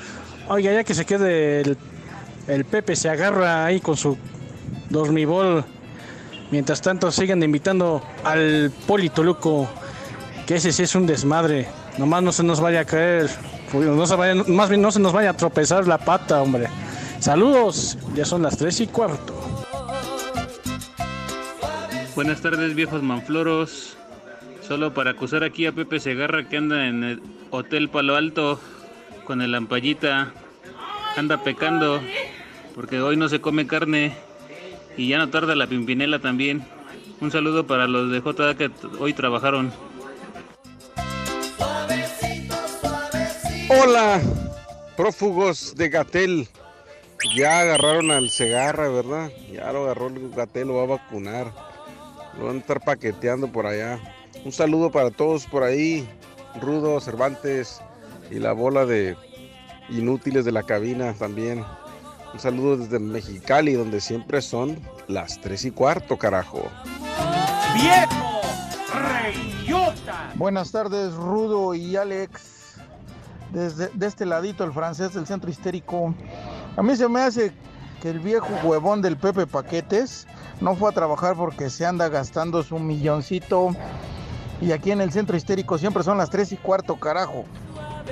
[0.48, 1.76] Oiga, ya que se quede el,
[2.48, 4.16] el Pepe, se agarra ahí con su
[4.88, 5.64] dormibol.
[6.50, 9.68] Mientras tanto, siguen invitando al Poli Toluco,
[10.46, 11.68] que ese sí es un desmadre.
[11.96, 13.30] Nomás no se nos vaya a caer,
[13.72, 16.66] no se vaya- más bien no se nos vaya a tropezar la pata, hombre.
[17.20, 19.39] Saludos, ya son las tres y cuarto.
[22.16, 23.96] Buenas tardes, viejos manfloros.
[24.66, 28.60] Solo para acusar aquí a Pepe Segarra que anda en el Hotel Palo Alto
[29.24, 30.32] con el Ampallita.
[31.16, 32.00] Anda pecando
[32.74, 34.12] porque hoy no se come carne
[34.96, 36.64] y ya no tarda la Pimpinela también.
[37.20, 39.72] Un saludo para los de JA que hoy trabajaron.
[43.68, 44.20] Hola,
[44.96, 46.48] prófugos de Gatel.
[47.36, 49.30] Ya agarraron al Segarra, ¿verdad?
[49.52, 51.69] Ya lo agarró el Gatel, lo va a vacunar.
[52.38, 53.98] Lo van a estar paqueteando por allá.
[54.44, 56.08] Un saludo para todos por ahí.
[56.60, 57.80] Rudo, Cervantes
[58.30, 59.16] y la bola de
[59.88, 61.64] inútiles de la cabina también.
[62.32, 66.62] Un saludo desde Mexicali, donde siempre son las 3 y cuarto, carajo.
[67.74, 68.40] ¡Viejo!
[68.94, 70.32] ¡Reyota!
[70.36, 72.76] Buenas tardes, Rudo y Alex.
[73.52, 76.14] Desde de este ladito, el francés del centro histérico.
[76.76, 77.52] A mí se me hace
[78.00, 80.26] que el viejo huevón del Pepe Paquetes
[80.60, 83.74] no fue a trabajar porque se anda gastando su milloncito.
[84.60, 87.44] Y aquí en el centro histérico siempre son las 3 y cuarto, carajo.
[87.74, 88.02] La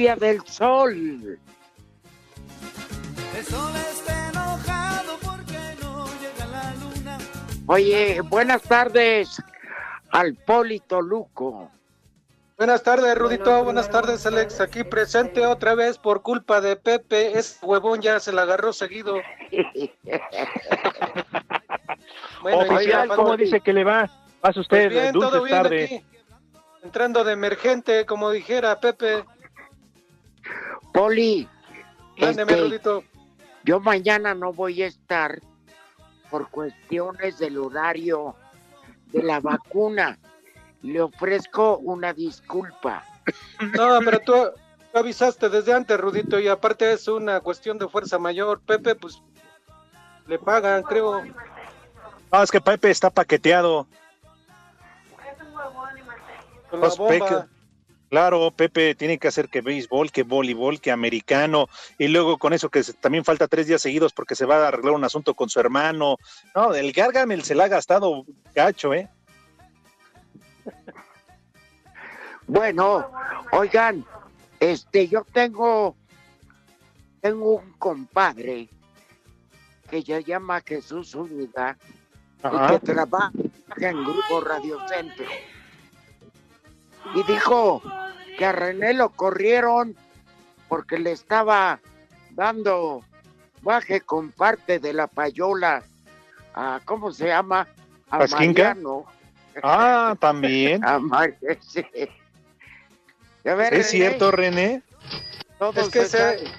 [0.00, 1.38] cumbia del sol.
[3.36, 7.18] El sol está enojado porque no llega la luna.
[7.66, 9.42] Oye, buenas tardes
[10.10, 11.70] al Polito Luco.
[12.56, 13.62] Buenas tardes, Rudito.
[13.64, 14.60] Buenas tardes, Alex.
[14.60, 17.38] Aquí presente otra vez por culpa de Pepe.
[17.38, 19.16] Ese huevón ya se la agarró seguido.
[22.42, 24.08] Bueno, Oficial, ya, ¿cómo dice que le va?
[24.40, 25.84] Pasa usted, Pues bien, dulces todo bien tarde.
[25.84, 26.04] aquí.
[26.82, 29.24] Entrando de emergente, como dijera Pepe.
[30.92, 31.48] Poli,
[32.18, 33.04] Mándeme, este, Rudito.
[33.64, 35.40] yo mañana no voy a estar
[36.30, 38.34] por cuestiones del horario
[39.06, 40.18] de la vacuna.
[40.82, 43.04] Le ofrezco una disculpa.
[43.76, 44.32] No, pero tú,
[44.92, 48.60] tú avisaste desde antes, Rudito, y aparte es una cuestión de fuerza mayor.
[48.60, 49.22] Pepe, pues,
[50.26, 51.22] le pagan, creo.
[52.32, 53.86] No, es que Pepe está paqueteado.
[56.70, 57.48] Con la Pues, bomba.
[58.10, 62.68] Claro, Pepe tiene que hacer que béisbol, que voleibol, que americano, y luego con eso
[62.68, 65.60] que también falta tres días seguidos porque se va a arreglar un asunto con su
[65.60, 66.16] hermano.
[66.56, 69.08] No, el Gargamel se la ha gastado gacho, ¿eh?
[72.48, 73.08] Bueno,
[73.52, 74.04] oigan,
[74.58, 75.94] este, yo tengo,
[77.20, 78.68] tengo un compadre
[79.88, 81.78] que se llama Jesús Zúñiga
[82.38, 83.30] y que trabaja
[83.76, 85.26] en Grupo Radio Centro.
[87.14, 87.82] Y dijo
[88.38, 89.96] que a René lo corrieron
[90.68, 91.80] porque le estaba
[92.30, 93.04] dando
[93.62, 95.82] baje con parte de la payola
[96.54, 97.66] a, ¿cómo se llama?
[98.10, 98.74] A ¿Pasquinca?
[98.74, 99.04] Mariano.
[99.62, 100.84] Ah, también.
[100.84, 101.84] A Mar- sí.
[103.44, 104.82] A ver, Es René, cierto, René.
[105.74, 106.50] Es que se ese,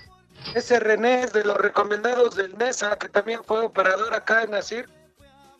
[0.53, 4.89] ese René es de los recomendados del NESA, que también fue operador acá en Asir,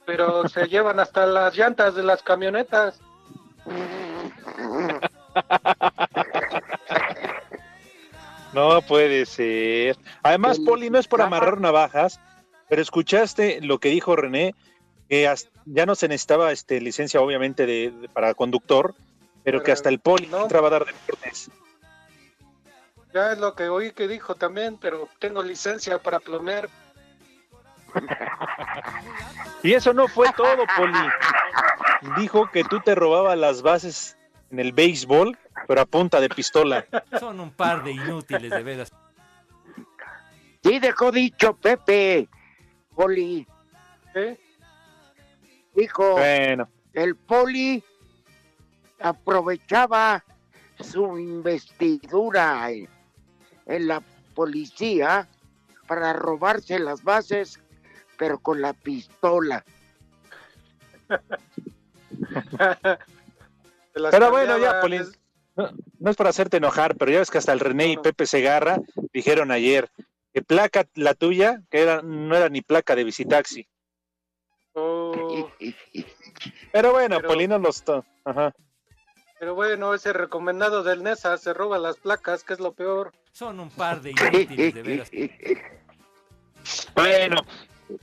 [0.06, 3.00] pero se llevan hasta las llantas de las camionetas.
[8.54, 9.97] No puede ser.
[10.24, 12.19] Además, Poli, no es por amarrar navajas,
[12.67, 14.56] pero escuchaste lo que dijo René,
[15.10, 18.93] que hasta- ya no se necesitaba este, licencia, obviamente, de, de- para conductor,
[19.43, 20.43] pero que hasta el Poli no.
[20.43, 21.50] entraba a dar deportes.
[23.13, 26.69] Ya es lo que oí que dijo también, pero tengo licencia para plomear.
[29.63, 30.93] Y eso no fue todo, Poli.
[32.17, 34.17] Dijo que tú te robabas las bases
[34.49, 35.37] en el béisbol,
[35.67, 36.85] pero a punta de pistola.
[37.19, 38.91] Son un par de inútiles, de veras.
[40.63, 42.27] Sí, dejó dicho Pepe,
[42.95, 43.47] Poli.
[45.75, 47.83] Dijo, Bueno, el Poli
[48.99, 50.23] aprovechaba
[50.79, 52.89] su investidura en,
[53.65, 54.01] en la
[54.35, 55.27] policía
[55.87, 57.59] para robarse las bases,
[58.17, 59.63] pero con la pistola.
[63.94, 65.00] pero bueno, ya, Poli.
[65.56, 68.26] No, no es para hacerte enojar, pero ya ves que hasta el René y Pepe
[68.26, 68.78] Segarra
[69.13, 69.89] dijeron ayer
[70.34, 73.67] que placa la tuya, que era, no era ni placa de visitaxi.
[76.72, 77.84] Pero bueno, Pero- Polino los...
[77.84, 78.54] to- Ajá.
[79.39, 83.12] Pero bueno, ese recomendado del NESA se roba las placas, que es lo peor.
[83.32, 85.12] Son un par de inútiles, de veras.
[86.94, 87.38] Bueno,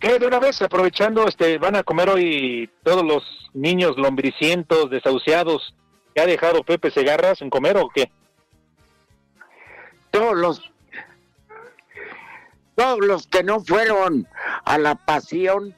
[0.01, 5.75] que de una vez aprovechando, este, van a comer hoy todos los niños lombricientos, desahuciados
[6.15, 8.11] que ha dejado Pepe Segarra sin comer o qué?
[10.11, 10.73] Todos los,
[12.75, 14.27] todos los que no fueron
[14.65, 15.75] a la pasión,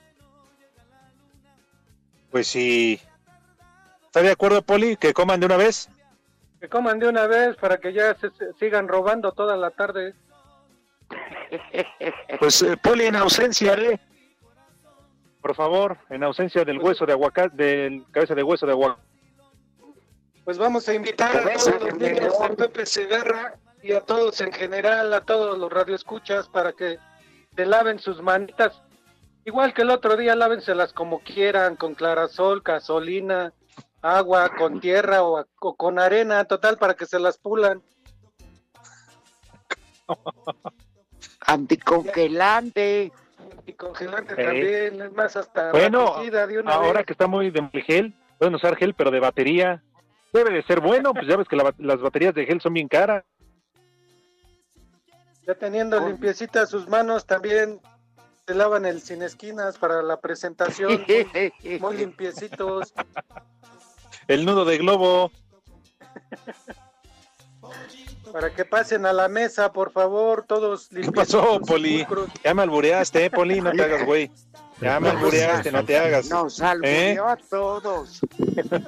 [2.30, 3.00] Pues sí.
[4.06, 5.88] ¿Está de acuerdo, Poli, que coman de una vez?
[6.60, 10.14] Que coman de una vez para que ya se, se sigan robando toda la tarde.
[12.38, 14.00] Pues eh, Poli en ausencia de...
[15.40, 19.02] Por favor, en ausencia del hueso de aguacate, del cabeza de hueso de aguacate.
[20.44, 24.52] Pues vamos a invitar a todos los niños de Pepe Segarra y a todos en
[24.52, 26.98] general, a todos los radioescuchas, para que
[27.56, 28.82] se laven sus manitas.
[29.44, 33.54] Igual que el otro día, lávenselas como quieran, con clarasol, gasolina,
[34.02, 37.82] agua, con tierra o, o con arena, total, para que se las pulan.
[41.52, 43.12] anticongelante.
[43.66, 44.44] Y congelante Eh.
[44.44, 47.06] también, es más, hasta Bueno, de una ahora vez.
[47.06, 49.82] que está muy de gel, pueden usar gel, pero de batería.
[50.32, 52.88] Debe de ser bueno, pues ya ves que la las baterías de gel son bien
[52.88, 53.24] caras.
[55.46, 57.80] Ya teniendo limpiecitas sus manos, también
[58.46, 61.04] se lavan el sin esquinas para la presentación.
[61.08, 62.92] Muy, muy limpiecitos.
[64.28, 65.30] El nudo de globo.
[68.32, 71.42] Para que pasen a la mesa, por favor, todos ¿Qué limpiecitos.
[71.42, 72.06] pasó, Poli?
[72.44, 74.30] Ya me albureaste, eh, Poli, no te hagas, güey.
[74.80, 76.26] Ya me albureaste, no te hagas.
[76.30, 76.64] Nos ¿Eh?
[76.64, 78.20] albureó a todos.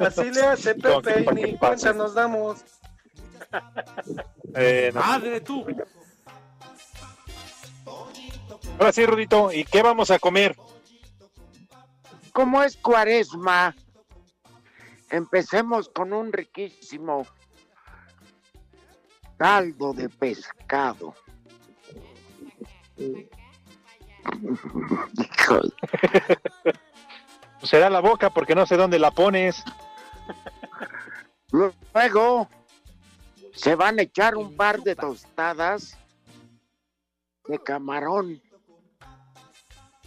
[0.00, 2.60] Así le hace No, Pepe y ¿para qué ni cuenta nos damos.
[4.54, 5.00] Eh, no.
[5.00, 5.66] ¡Madre tú!
[8.78, 10.56] Ahora sí, Rudito, ¿y qué vamos a comer?
[12.32, 13.76] Como es cuaresma,
[15.10, 17.26] empecemos con un riquísimo
[19.42, 21.14] caldo de pescado.
[27.64, 29.64] Será la boca porque no sé dónde la pones.
[31.50, 32.48] Luego
[33.52, 35.98] se van a echar un par de tostadas
[37.48, 38.40] de camarón.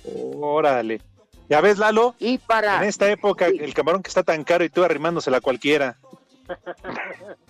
[0.06, 1.02] Órale.
[1.50, 4.70] Ya ves, Lalo, Y para en esta época el camarón que está tan caro y
[4.70, 6.00] tú arrimándosela a cualquiera.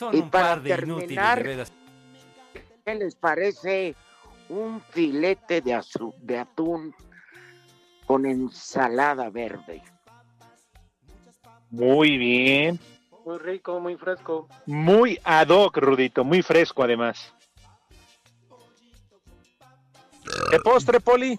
[0.00, 1.72] Son Y un para par de inútiles, terminar, de veras.
[2.86, 3.94] ¿Qué les parece
[4.48, 6.94] un filete de, azu- de atún
[8.06, 9.82] con ensalada verde?
[11.68, 12.80] Muy bien.
[13.26, 14.48] Muy rico, muy fresco.
[14.64, 17.34] Muy ad hoc, Rudito, muy fresco además.
[20.50, 21.38] ¿Qué postre, Poli?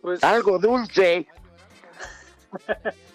[0.00, 1.26] Pues Algo dulce.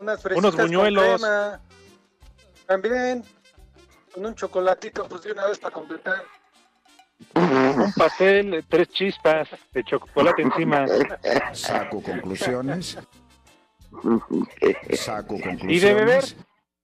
[0.00, 1.04] unas fresitas Unos buñuelos.
[1.04, 1.60] con crema.
[2.66, 3.24] También
[4.12, 6.22] con un chocolatito, pues de una vez para completar.
[7.34, 10.86] Un pastel, tres chispas de chocolate encima.
[11.52, 12.98] Saco conclusiones.
[14.94, 15.64] Saco conclusiones.
[15.76, 16.24] ¿Y de beber?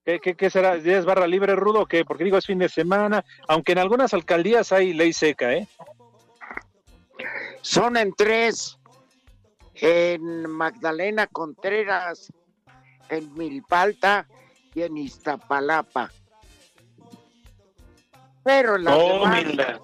[0.04, 0.76] ¿Qué, qué, qué será?
[0.76, 1.82] ¿Ya es barra libre, Rudo?
[1.82, 2.04] o qué?
[2.04, 5.68] Porque digo, es fin de semana, aunque en algunas alcaldías hay ley seca, ¿eh?
[7.62, 8.78] Son en tres.
[9.76, 12.32] En Magdalena Contreras,
[13.08, 14.26] en Milpalta
[14.74, 16.10] y en Iztapalapa.
[18.42, 19.80] Pero las Oh, demás, mira.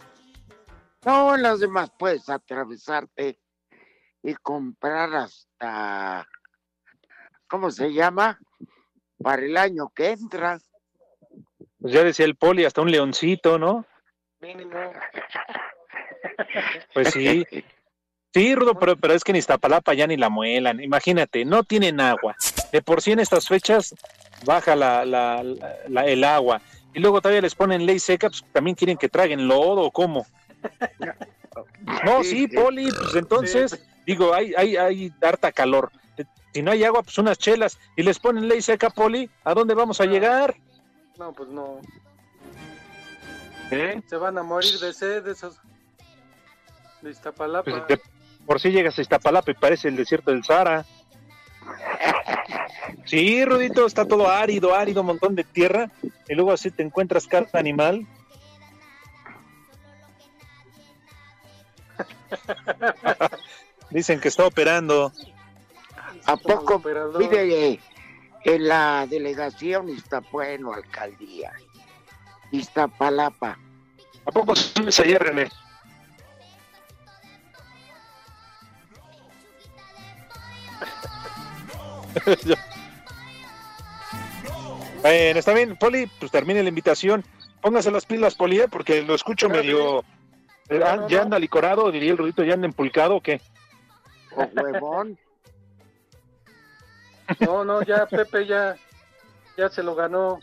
[1.05, 3.39] no, las demás puedes atravesarte
[4.23, 6.27] y comprar hasta,
[7.49, 8.39] ¿cómo se llama?
[9.23, 10.59] Para el año que entra.
[11.81, 13.87] Pues ya decía el Poli, hasta un leoncito, ¿no?
[14.41, 14.93] Mínimo.
[16.93, 17.47] Pues sí.
[18.33, 20.81] Sí, Rudo, pero, pero es que en Iztapalapa ya ni la muelan.
[20.81, 22.37] Imagínate, no tienen agua.
[22.73, 23.95] De por sí en estas fechas
[24.45, 26.61] baja la, la- la- la- el agua.
[26.95, 30.27] Y luego todavía les ponen ley seca, pues también quieren que traguen lodo o cómo.
[32.05, 35.91] No, sí, Poli, pues entonces, digo, hay, hay, hay harta calor.
[36.55, 39.75] Si no hay agua, pues unas chelas y les ponen ley seca, Poli, ¿a dónde
[39.75, 40.55] vamos a llegar?
[41.19, 41.81] No, pues no.
[43.73, 44.01] ¿Eh?
[44.07, 45.57] Se van a morir de sed esos
[47.03, 47.71] de Iztapalapa.
[47.71, 48.01] Pues, de-
[48.47, 50.85] por si llegas a Iztapalapa y parece el desierto del Sahara.
[53.11, 55.91] Sí, Rudito, está todo árido, árido, montón de tierra,
[56.29, 58.07] y luego así te encuentras cada animal.
[63.91, 65.11] Dicen que está operando.
[66.25, 66.79] ¿A poco
[67.19, 67.81] vive
[68.45, 71.53] en la delegación Iztapueno, alcaldía?
[72.53, 73.59] Iztapalapa.
[74.25, 75.49] ¿A poco vives allá, René?
[85.03, 87.25] Bueno, está bien, Poli, pues termine la invitación.
[87.61, 88.69] Póngase las pilas, Poli, ¿eh?
[88.69, 90.01] porque lo escucho medio...
[90.69, 93.41] eh, ah, ¿Ya anda licorado, diría el Rudito, ya anda empulcado o qué?
[94.37, 95.19] O huevón.
[97.39, 98.75] No, no, ya Pepe ya,
[99.57, 100.41] ya se lo ganó.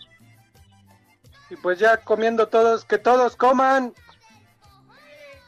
[1.49, 3.93] Y pues ya comiendo todos, que todos coman,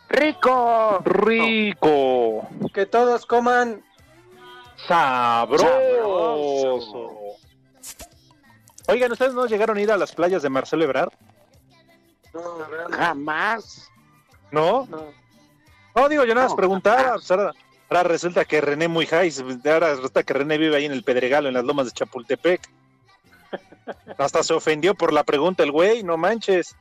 [0.10, 1.00] ¡Rico!
[1.06, 2.48] ¡Rico!
[2.74, 3.82] que todos coman.
[4.88, 5.70] ¡Sabroso!
[8.90, 11.12] Oigan, ¿ustedes no llegaron a ir a las playas de Marcelo Ebrard?
[12.92, 13.90] Jamás.
[14.52, 14.88] ¿No?
[15.96, 17.14] No, digo, yo nada más No, preguntaba.
[17.14, 17.52] pues ahora,
[17.90, 19.32] ahora resulta que René muy high,
[19.66, 22.62] ahora resulta que René vive ahí en el Pedregalo, en las lomas de Chapultepec.
[24.18, 26.76] Hasta se ofendió por la pregunta el güey, no manches.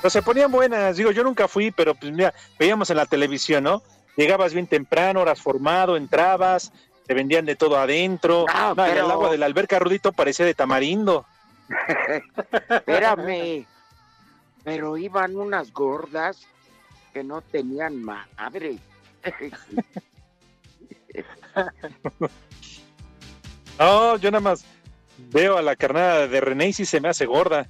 [0.00, 3.64] Pero se ponían buenas, digo, yo nunca fui, pero pues mira, veíamos en la televisión,
[3.64, 3.82] ¿no?
[4.20, 6.74] Llegabas bien temprano, horas formado, entrabas,
[7.06, 8.44] te vendían de todo adentro.
[8.52, 11.24] No, No, pero- el agua de la alberca Rudito parecía de tamarindo.
[12.68, 13.64] Espérame.
[14.62, 16.46] Pero iban unas gordas
[17.14, 18.76] que no tenían madre.
[23.78, 24.64] No, yo nada más
[25.32, 27.66] veo a la carnada de René y sí se me hace gorda.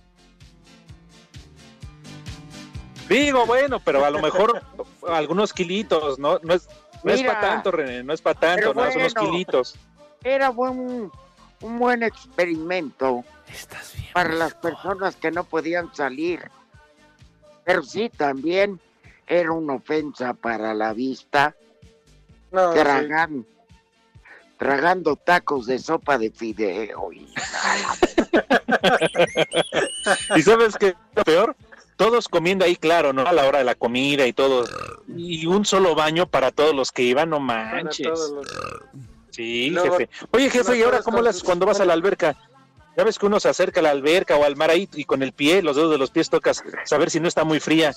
[3.10, 4.62] Digo, bueno, pero a lo mejor
[5.08, 6.38] algunos kilitos, ¿no?
[6.44, 6.68] No es,
[7.02, 9.32] no es para tanto, René, no es para tanto, no, son unos bueno.
[9.32, 9.74] kilitos.
[10.22, 11.10] Era buen,
[11.60, 13.24] un buen experimento
[14.12, 16.48] para las personas que no podían salir.
[17.64, 18.78] Pero sí, también
[19.26, 21.56] era una ofensa para la vista.
[22.52, 23.44] No, tragan,
[24.56, 27.12] tragando tacos de sopa de fideo.
[27.12, 27.26] Y...
[30.36, 31.56] ¿Y sabes qué es lo peor?
[32.00, 33.26] Todos comiendo ahí, claro, ¿no?
[33.26, 34.64] A la hora de la comida y todo.
[35.14, 38.06] Y un solo baño para todos los que iban, no manches.
[38.08, 38.46] los-
[39.30, 40.08] Sí, Luego, jefe.
[40.30, 42.36] Oye, jefe, ¿y ahora cómo sus- cuando vas a la alberca?
[42.96, 45.22] Ya ves que uno se acerca a la alberca o al mar ahí y con
[45.22, 47.92] el pie, los dedos de los pies tocas, saber si no está muy fría.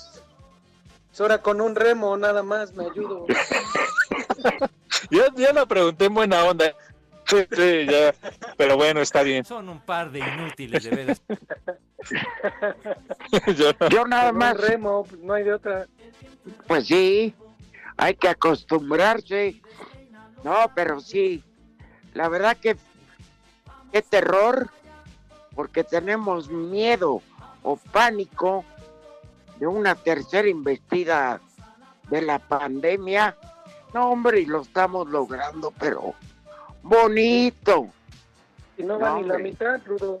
[1.08, 3.24] Pues ahora con un remo nada más me ayudo.
[5.10, 6.72] Ya, ya la pregunté en buena onda.
[7.26, 8.14] Sí, sí, ya.
[8.56, 9.44] Pero bueno, está bien.
[9.44, 11.22] Son un par de inútiles, de veras.
[13.56, 13.88] Yo no.
[13.88, 15.86] Yo nada más, remo, pues no hay de otra.
[16.66, 17.34] pues sí,
[17.96, 19.60] hay que acostumbrarse.
[20.42, 21.42] No, pero sí,
[22.12, 22.76] la verdad que
[23.90, 24.68] qué terror,
[25.54, 27.22] porque tenemos miedo
[27.62, 28.64] o pánico
[29.58, 31.40] de una tercera investida
[32.10, 33.36] de la pandemia.
[33.94, 36.14] No, hombre, y lo estamos logrando, pero
[36.84, 37.88] bonito.
[38.76, 40.20] Y no va ni la mitad, Rudo.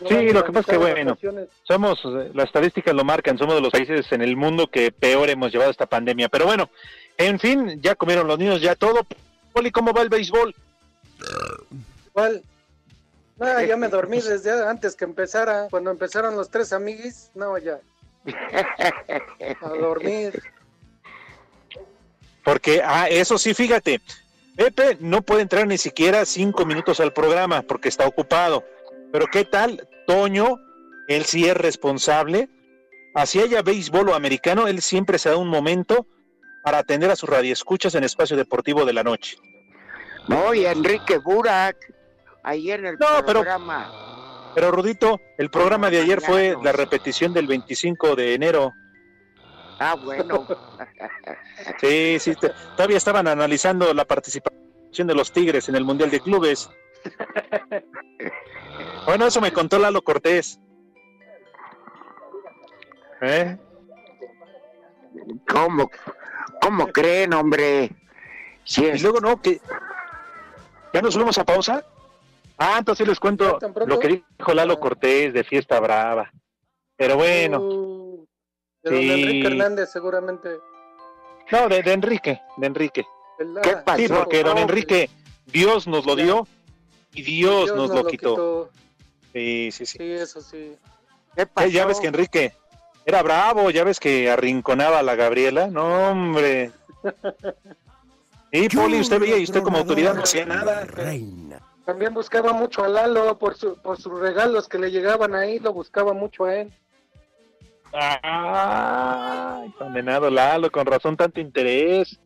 [0.00, 1.18] No Sí, lo que pasa es que, bueno,
[1.64, 5.28] somos, eh, las estadísticas lo marcan, somos de los países en el mundo que peor
[5.28, 6.28] hemos llevado esta pandemia.
[6.28, 6.70] Pero bueno,
[7.16, 9.06] en fin, ya comieron los niños, ya todo.
[9.52, 10.54] Poli, ¿cómo va el béisbol?
[12.12, 12.42] ¿Cuál?
[13.38, 15.66] No, ya me dormí desde antes que empezara.
[15.70, 17.80] Cuando empezaron los tres amiguis, no, ya.
[19.62, 20.40] A dormir.
[22.48, 24.00] Porque, ah, eso sí, fíjate,
[24.56, 28.64] Pepe no puede entrar ni siquiera cinco minutos al programa porque está ocupado.
[29.12, 29.86] Pero ¿qué tal?
[30.06, 30.58] Toño,
[31.08, 32.48] él sí es responsable.
[33.14, 36.06] Así haya béisbol o americano, él siempre se da un momento
[36.64, 39.36] para atender a sus radioescuchas en espacio deportivo de la noche.
[40.26, 41.76] No, y Enrique Burak,
[42.44, 44.52] ahí en el No, pero- programa.
[44.54, 48.72] Pero Rudito, el programa de ayer fue la repetición del 25 de enero.
[49.78, 50.46] Ah, bueno.
[51.80, 56.20] Sí, sí, te- todavía estaban analizando la participación de los Tigres en el Mundial de
[56.20, 56.70] Clubes.
[59.06, 60.58] Bueno, eso me contó Lalo Cortés.
[63.20, 63.56] ¿Eh?
[65.48, 65.90] ¿Cómo,
[66.60, 67.90] cómo creen, hombre?
[68.64, 69.60] Si Y es- luego no, que...
[70.92, 71.84] ¿Ya nos subimos a pausa?
[72.56, 74.08] Ah, entonces sí les cuento lo que
[74.38, 76.30] dijo Lalo Cortés de Fiesta Brava.
[76.96, 77.87] Pero bueno, Uh,
[78.90, 79.22] de don Sí.
[79.22, 80.48] Enrique Hernández, seguramente.
[81.50, 83.06] no, de, de Enrique, de Enrique.
[83.62, 83.98] ¿Qué ah, pasó?
[83.98, 85.10] Sí, porque don Enrique,
[85.46, 86.46] Dios nos lo dio
[87.12, 88.70] y Dios, Dios nos lo quitó.
[89.32, 89.98] Sí, sí, sí.
[89.98, 90.74] Sí, eso sí.
[91.36, 91.68] ¿Qué pasó?
[91.68, 92.52] ya ves que Enrique
[93.04, 95.68] era bravo, ya ves que arrinconaba a la Gabriela.
[95.68, 96.72] No, hombre.
[98.50, 100.84] Y Poli, usted veía y usted como autoridad no hacía nada.
[100.86, 101.60] Reina.
[101.84, 105.72] También buscaba mucho a Lalo por, su, por sus regalos que le llegaban ahí, lo
[105.72, 106.72] buscaba mucho a él.
[107.92, 112.18] Ay, condenado Lalo, con razón tanto interés.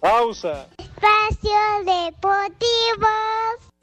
[0.00, 0.66] Pausa.
[0.78, 3.06] Espacio Deportivo.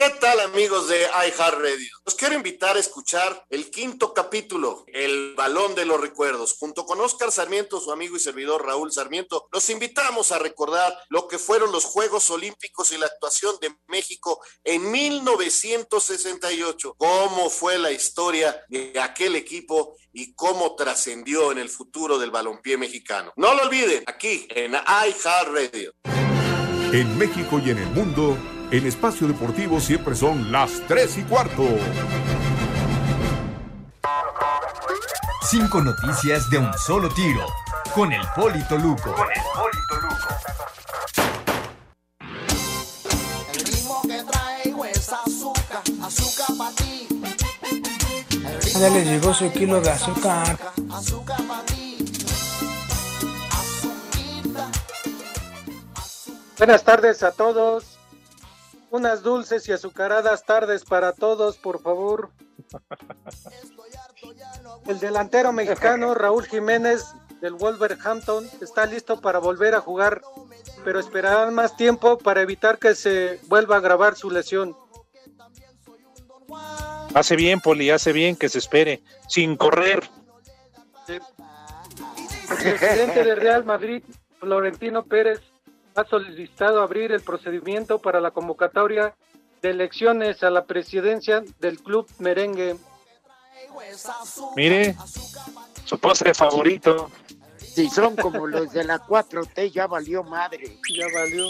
[0.01, 1.89] ¿Qué tal amigos de iHeartRadio?
[2.05, 6.55] Los quiero invitar a escuchar el quinto capítulo, El Balón de los Recuerdos.
[6.57, 11.27] Junto con Oscar Sarmiento, su amigo y servidor Raúl Sarmiento, los invitamos a recordar lo
[11.27, 16.95] que fueron los Juegos Olímpicos y la actuación de México en 1968.
[16.97, 22.77] Cómo fue la historia de aquel equipo y cómo trascendió en el futuro del balompié
[22.77, 23.33] mexicano.
[23.35, 25.91] No lo olviden, aquí en iHeartRadio.
[26.93, 28.37] En México y en el mundo,
[28.71, 31.63] en espacio deportivo siempre son las 3 y cuarto.
[35.49, 37.45] Cinco noticias de un solo tiro.
[37.95, 39.15] Con el Polito Luco.
[43.51, 47.07] El ritmo que traigo es azúcar, azúcar para ti.
[48.79, 50.59] Ya le llegó su kilo de azúcar.
[50.91, 51.97] Azúcar para ti.
[56.59, 57.88] Buenas tardes a todos.
[58.91, 62.31] Unas dulces y azucaradas tardes para todos, por favor.
[64.87, 67.05] El delantero mexicano Raúl Jiménez
[67.41, 70.21] del Wolverhampton está listo para volver a jugar,
[70.83, 74.75] pero esperarán más tiempo para evitar que se vuelva a agravar su lesión.
[77.13, 80.09] Hace bien, Poli, hace bien que se espere, sin correr.
[81.07, 81.21] El
[82.47, 84.03] presidente del Real Madrid,
[84.39, 85.41] Florentino Pérez,
[85.99, 89.15] ha solicitado abrir el procedimiento para la convocatoria
[89.61, 92.77] de elecciones a la presidencia del club merengue.
[94.55, 94.95] Mire,
[95.85, 97.11] su postre favorito.
[97.57, 100.77] Si son como los de la 4T, ya valió madre.
[100.97, 101.45] Ya valió.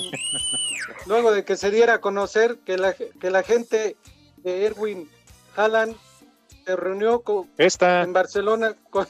[1.06, 3.96] Luego de que se diera a conocer que la, que la gente
[4.38, 5.10] de Erwin
[5.56, 5.96] Haaland
[6.66, 8.02] se reunió con, Esta.
[8.02, 9.08] en Barcelona con,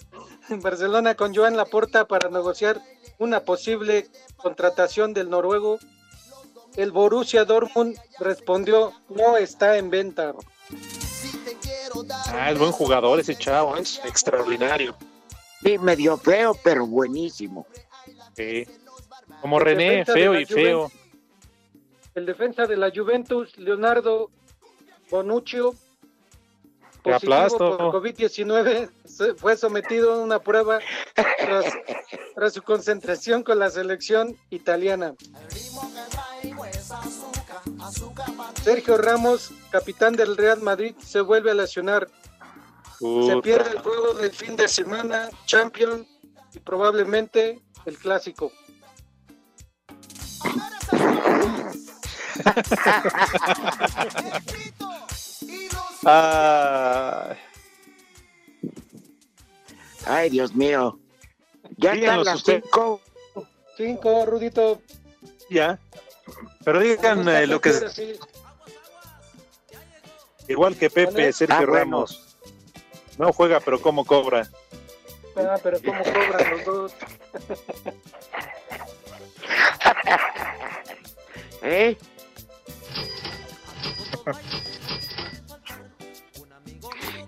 [0.50, 2.80] en Barcelona con Joan Laporta para negociar
[3.22, 5.78] una posible contratación del noruego.
[6.76, 10.34] El Borussia Dortmund respondió no está en venta.
[12.28, 14.96] Ah, es buen jugador ese chavo, es extraordinario.
[15.62, 17.66] Sí, medio feo, pero buenísimo.
[18.34, 18.66] Sí.
[19.40, 20.90] Como El René, feo y feo.
[22.14, 24.30] El defensa de la Juventus, Leonardo
[25.10, 25.74] Bonuccio,
[27.02, 27.78] positivo aplasto.
[27.78, 30.78] por COVID-19, se- fue sometido a una prueba
[31.14, 31.64] tras,
[32.34, 35.14] tras su concentración con la selección italiana.
[38.62, 42.08] Sergio Ramos, capitán del Real Madrid, se vuelve a lesionar.
[42.98, 46.06] Se pierde el juego del fin de semana, Champions
[46.54, 48.52] y probablemente el clásico.
[56.04, 57.34] Ah,
[60.06, 60.98] Ay, Dios mío.
[61.76, 62.62] Ya están las usted.
[62.62, 63.00] cinco.
[63.76, 64.82] Cinco, Rudito.
[65.48, 65.78] ya.
[66.64, 68.02] Pero digan eh, lo que es
[70.48, 71.32] igual que Pepe, ¿Vale?
[71.32, 71.74] Sergio Ah, bueno.
[71.74, 72.36] Ramos.
[73.18, 74.48] No juega, pero cómo cobra.
[75.36, 76.92] Ah, pero cómo cobran los dos.
[81.62, 81.96] ¿Eh?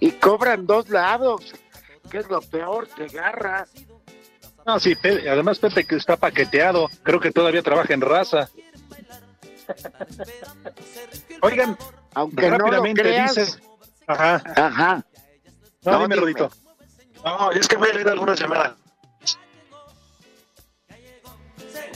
[0.04, 1.54] Y cobran dos lados,
[2.10, 3.70] que es lo peor, te agarras.
[4.66, 8.50] No, sí, Pe- además Pepe que está paqueteado, creo que todavía trabaja en raza.
[11.40, 11.78] Oigan,
[12.12, 13.34] Aunque no lo rápidamente creas.
[13.34, 13.58] dice.
[14.06, 14.42] Ajá.
[14.54, 15.04] Ajá.
[15.84, 16.20] No, No, dime, dime.
[16.20, 16.50] Rodito.
[17.24, 18.74] No, es que voy a leer algunas llamadas.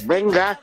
[0.04, 0.58] Venga.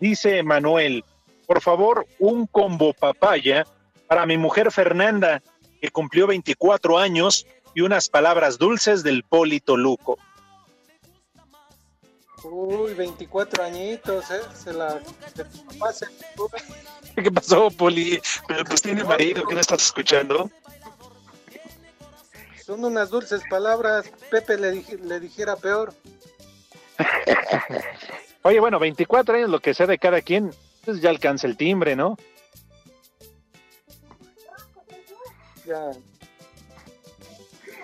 [0.00, 1.04] Dice Manuel,
[1.46, 3.66] por favor, un combo papaya
[4.06, 5.42] para mi mujer Fernanda,
[5.80, 10.18] que cumplió 24 años, y unas palabras dulces del Polito Luco.
[12.44, 14.40] Uy, 24 añitos, ¿eh?
[14.54, 15.00] Se la.
[17.14, 18.20] ¿Qué pasó, Poli?
[18.46, 20.50] Pero pues tiene marido, ¿qué no estás escuchando?
[22.64, 24.10] Son unas dulces palabras.
[24.30, 25.94] Pepe le, dij- le dijera peor.
[28.42, 30.52] Oye, bueno, 24 años, lo que sea de cada quien,
[30.84, 32.16] pues ya alcanza el timbre, ¿no?
[35.68, 35.90] Ya.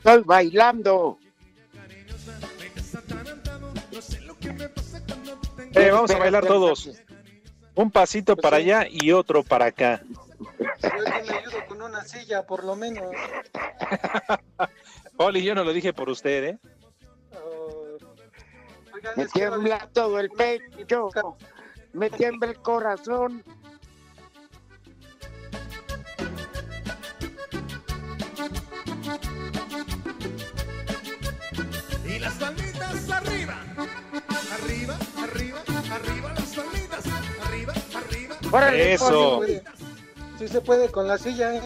[0.06, 1.18] Estoy bailando.
[5.74, 6.92] Eh, vamos a bailar todos.
[7.74, 10.02] Un pasito para allá y otro para acá.
[10.40, 13.06] Yo aquí me ayudo con una silla, por lo menos.
[15.18, 16.60] Oli, yo no lo dije por usted, ¿eh?
[19.16, 21.10] Me tiembla todo el pecho.
[21.94, 23.44] Me tiembla el corazón.
[38.56, 39.42] Órale, Eso.
[39.46, 39.64] Sí se puede.
[40.38, 41.62] Sí se puede con la silla, ¿eh?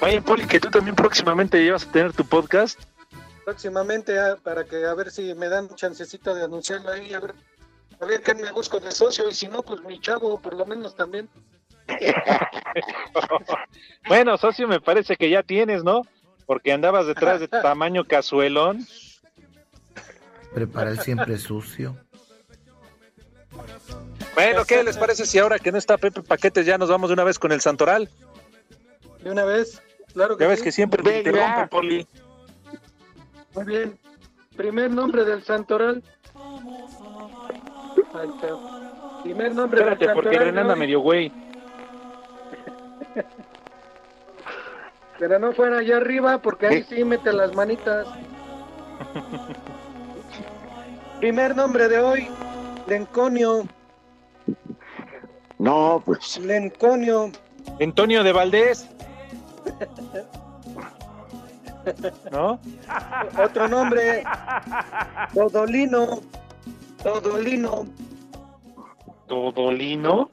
[0.00, 2.80] Oye, Poli, que tú también próximamente ya vas a tener tu podcast.
[3.44, 7.20] Próximamente, ah, para que a ver si me dan un chancecito de anunciarlo ahí, a
[7.20, 7.34] ver,
[8.00, 10.66] a ver qué me busco de socio, y si no, pues mi chavo, por lo
[10.66, 11.28] menos también.
[14.08, 16.02] Bueno, socio, me parece que ya tienes, ¿no?
[16.46, 18.84] Porque andabas detrás de tamaño cazuelón.
[20.52, 21.96] Prepara el siempre sucio.
[24.34, 27.14] Bueno, ¿qué les parece si ahora que no está Pepe Paquetes ya nos vamos de
[27.14, 28.08] una vez con el Santoral?
[29.22, 29.82] De una vez,
[30.14, 30.64] claro que Ya ves sí.
[30.64, 32.06] que siempre te interrumpe, Poli.
[33.54, 33.98] Muy bien.
[34.56, 36.02] Primer nombre del santoral.
[38.14, 38.48] Ahí está.
[39.22, 40.48] Primer nombre Espérate, del porque santoral.
[40.48, 40.80] René anda ¿no?
[40.80, 41.30] medio güey.
[45.18, 48.06] Pero no fuera allá arriba, porque ahí sí mete las manitas.
[51.20, 52.28] Primer nombre de hoy,
[52.92, 53.66] Lenconio.
[55.58, 56.38] No, pues.
[56.38, 57.32] Lenconio.
[57.80, 58.86] Antonio de Valdés.
[62.30, 62.60] ¿No?
[63.42, 64.22] Otro nombre,
[65.32, 66.20] Dodolino.
[67.02, 67.86] Dodolino.
[69.26, 70.30] ¿Todolino?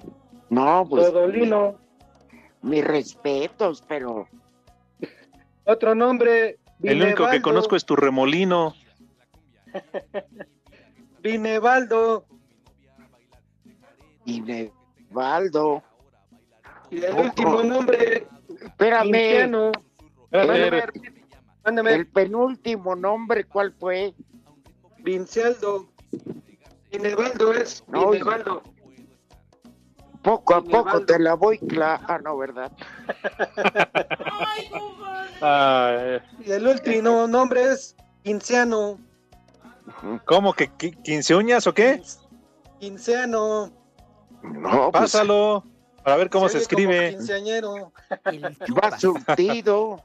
[0.49, 1.13] No, pues.
[1.13, 1.75] Dodolino.
[2.61, 4.27] Mis respetos, pero.
[5.63, 8.73] Otro nombre, El único que conozco es tu remolino.
[11.23, 12.25] Vinebaldo.
[14.29, 15.83] Inevaldo.
[16.91, 18.27] Y el último nombre,
[18.61, 19.03] Espérame.
[19.11, 19.71] Quintiano.
[20.31, 20.83] Espérame.
[21.63, 21.93] Mándame.
[21.93, 24.13] El penúltimo nombre, ¿cuál fue?
[24.99, 25.87] Vincialdo.
[26.91, 28.01] Vinebaldo es No.
[30.21, 30.83] Poco a Inevaldo.
[30.83, 32.71] poco te la voy claro, ¿verdad?
[35.41, 38.99] Ah, Y el último nombre es Quinciano.
[40.25, 42.01] ¿Cómo que qui- quince uñas o qué?
[42.79, 43.71] Quinciano.
[44.43, 45.63] No, pues, Pásalo
[46.03, 47.11] para ver cómo se escribe.
[47.11, 47.91] Quinceañero.
[48.83, 50.03] va surtido.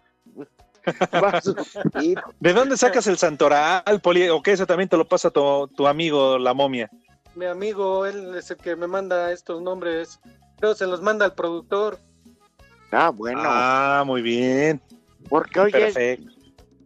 [1.14, 2.22] Va surtido.
[2.40, 4.28] ¿De dónde sacas el santoral, Poli?
[4.28, 4.52] ¿O qué?
[4.52, 6.90] Eso también te lo pasa tu, tu amigo, la momia.
[7.34, 10.20] Mi amigo, él es el que me manda estos nombres.
[10.60, 11.98] Pero se los manda al productor.
[12.92, 13.40] Ah, bueno.
[13.42, 14.80] Ah, muy bien.
[15.28, 16.32] Porque hoy es Perfecto.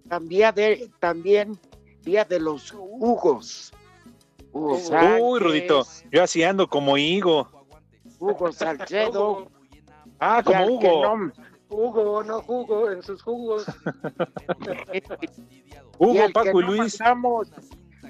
[0.08, 1.58] también, de, también
[2.02, 3.72] día de los Hugos.
[4.58, 7.48] Hugo Uy, Rudito, yo así ando como Higo.
[8.18, 9.48] Hugo Salcedo.
[10.18, 11.16] Ah, como Hugo.
[11.16, 11.32] no-
[11.70, 13.66] Hugo, no jugo en sus jugos.
[15.98, 17.00] Hugo, y Paco y no Luis.
[17.00, 17.48] mandamos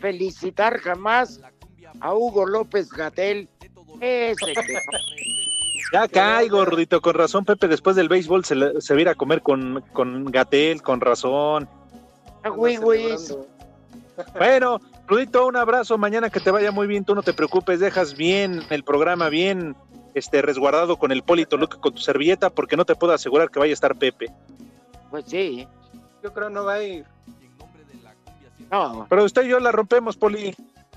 [0.01, 1.41] felicitar jamás
[2.01, 3.49] a Hugo López Gatel.
[4.01, 4.79] Ese que
[5.93, 9.09] Ya caigo, Rudito, con razón, Pepe, después del béisbol se, le- se va a ir
[9.09, 11.69] a comer con, con Gatel, con razón.
[12.45, 12.79] Ah, güey.
[14.37, 18.15] Bueno, Rudito, un abrazo, mañana que te vaya muy bien, tú no te preocupes, dejas
[18.15, 19.75] bien el programa, bien
[20.15, 23.59] este resguardado con el Polito Luque con tu servilleta, porque no te puedo asegurar que
[23.59, 24.31] vaya a estar Pepe.
[25.11, 25.67] Pues sí.
[26.23, 27.07] Yo creo no va a ir.
[28.71, 30.55] No, Pero usted y yo la rompemos, Poli.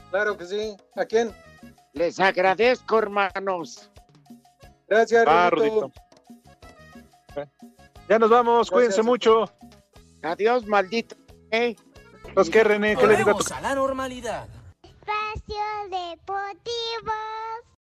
[0.10, 0.76] Claro que sí.
[0.96, 1.32] ¿A quién?
[1.94, 3.90] les agradezco, hermanos.
[4.90, 5.92] Gracias, Ah, Rudito.
[7.36, 7.52] Rudito.
[8.10, 9.50] Ya nos vamos, cuídense mucho.
[10.22, 11.16] Adiós, maldito.
[11.52, 11.76] ¿eh?
[12.34, 13.54] Pues que René, ¿qué le digo a tu...
[13.54, 14.48] a la normalidad.
[14.84, 17.12] Espacio Deportivo.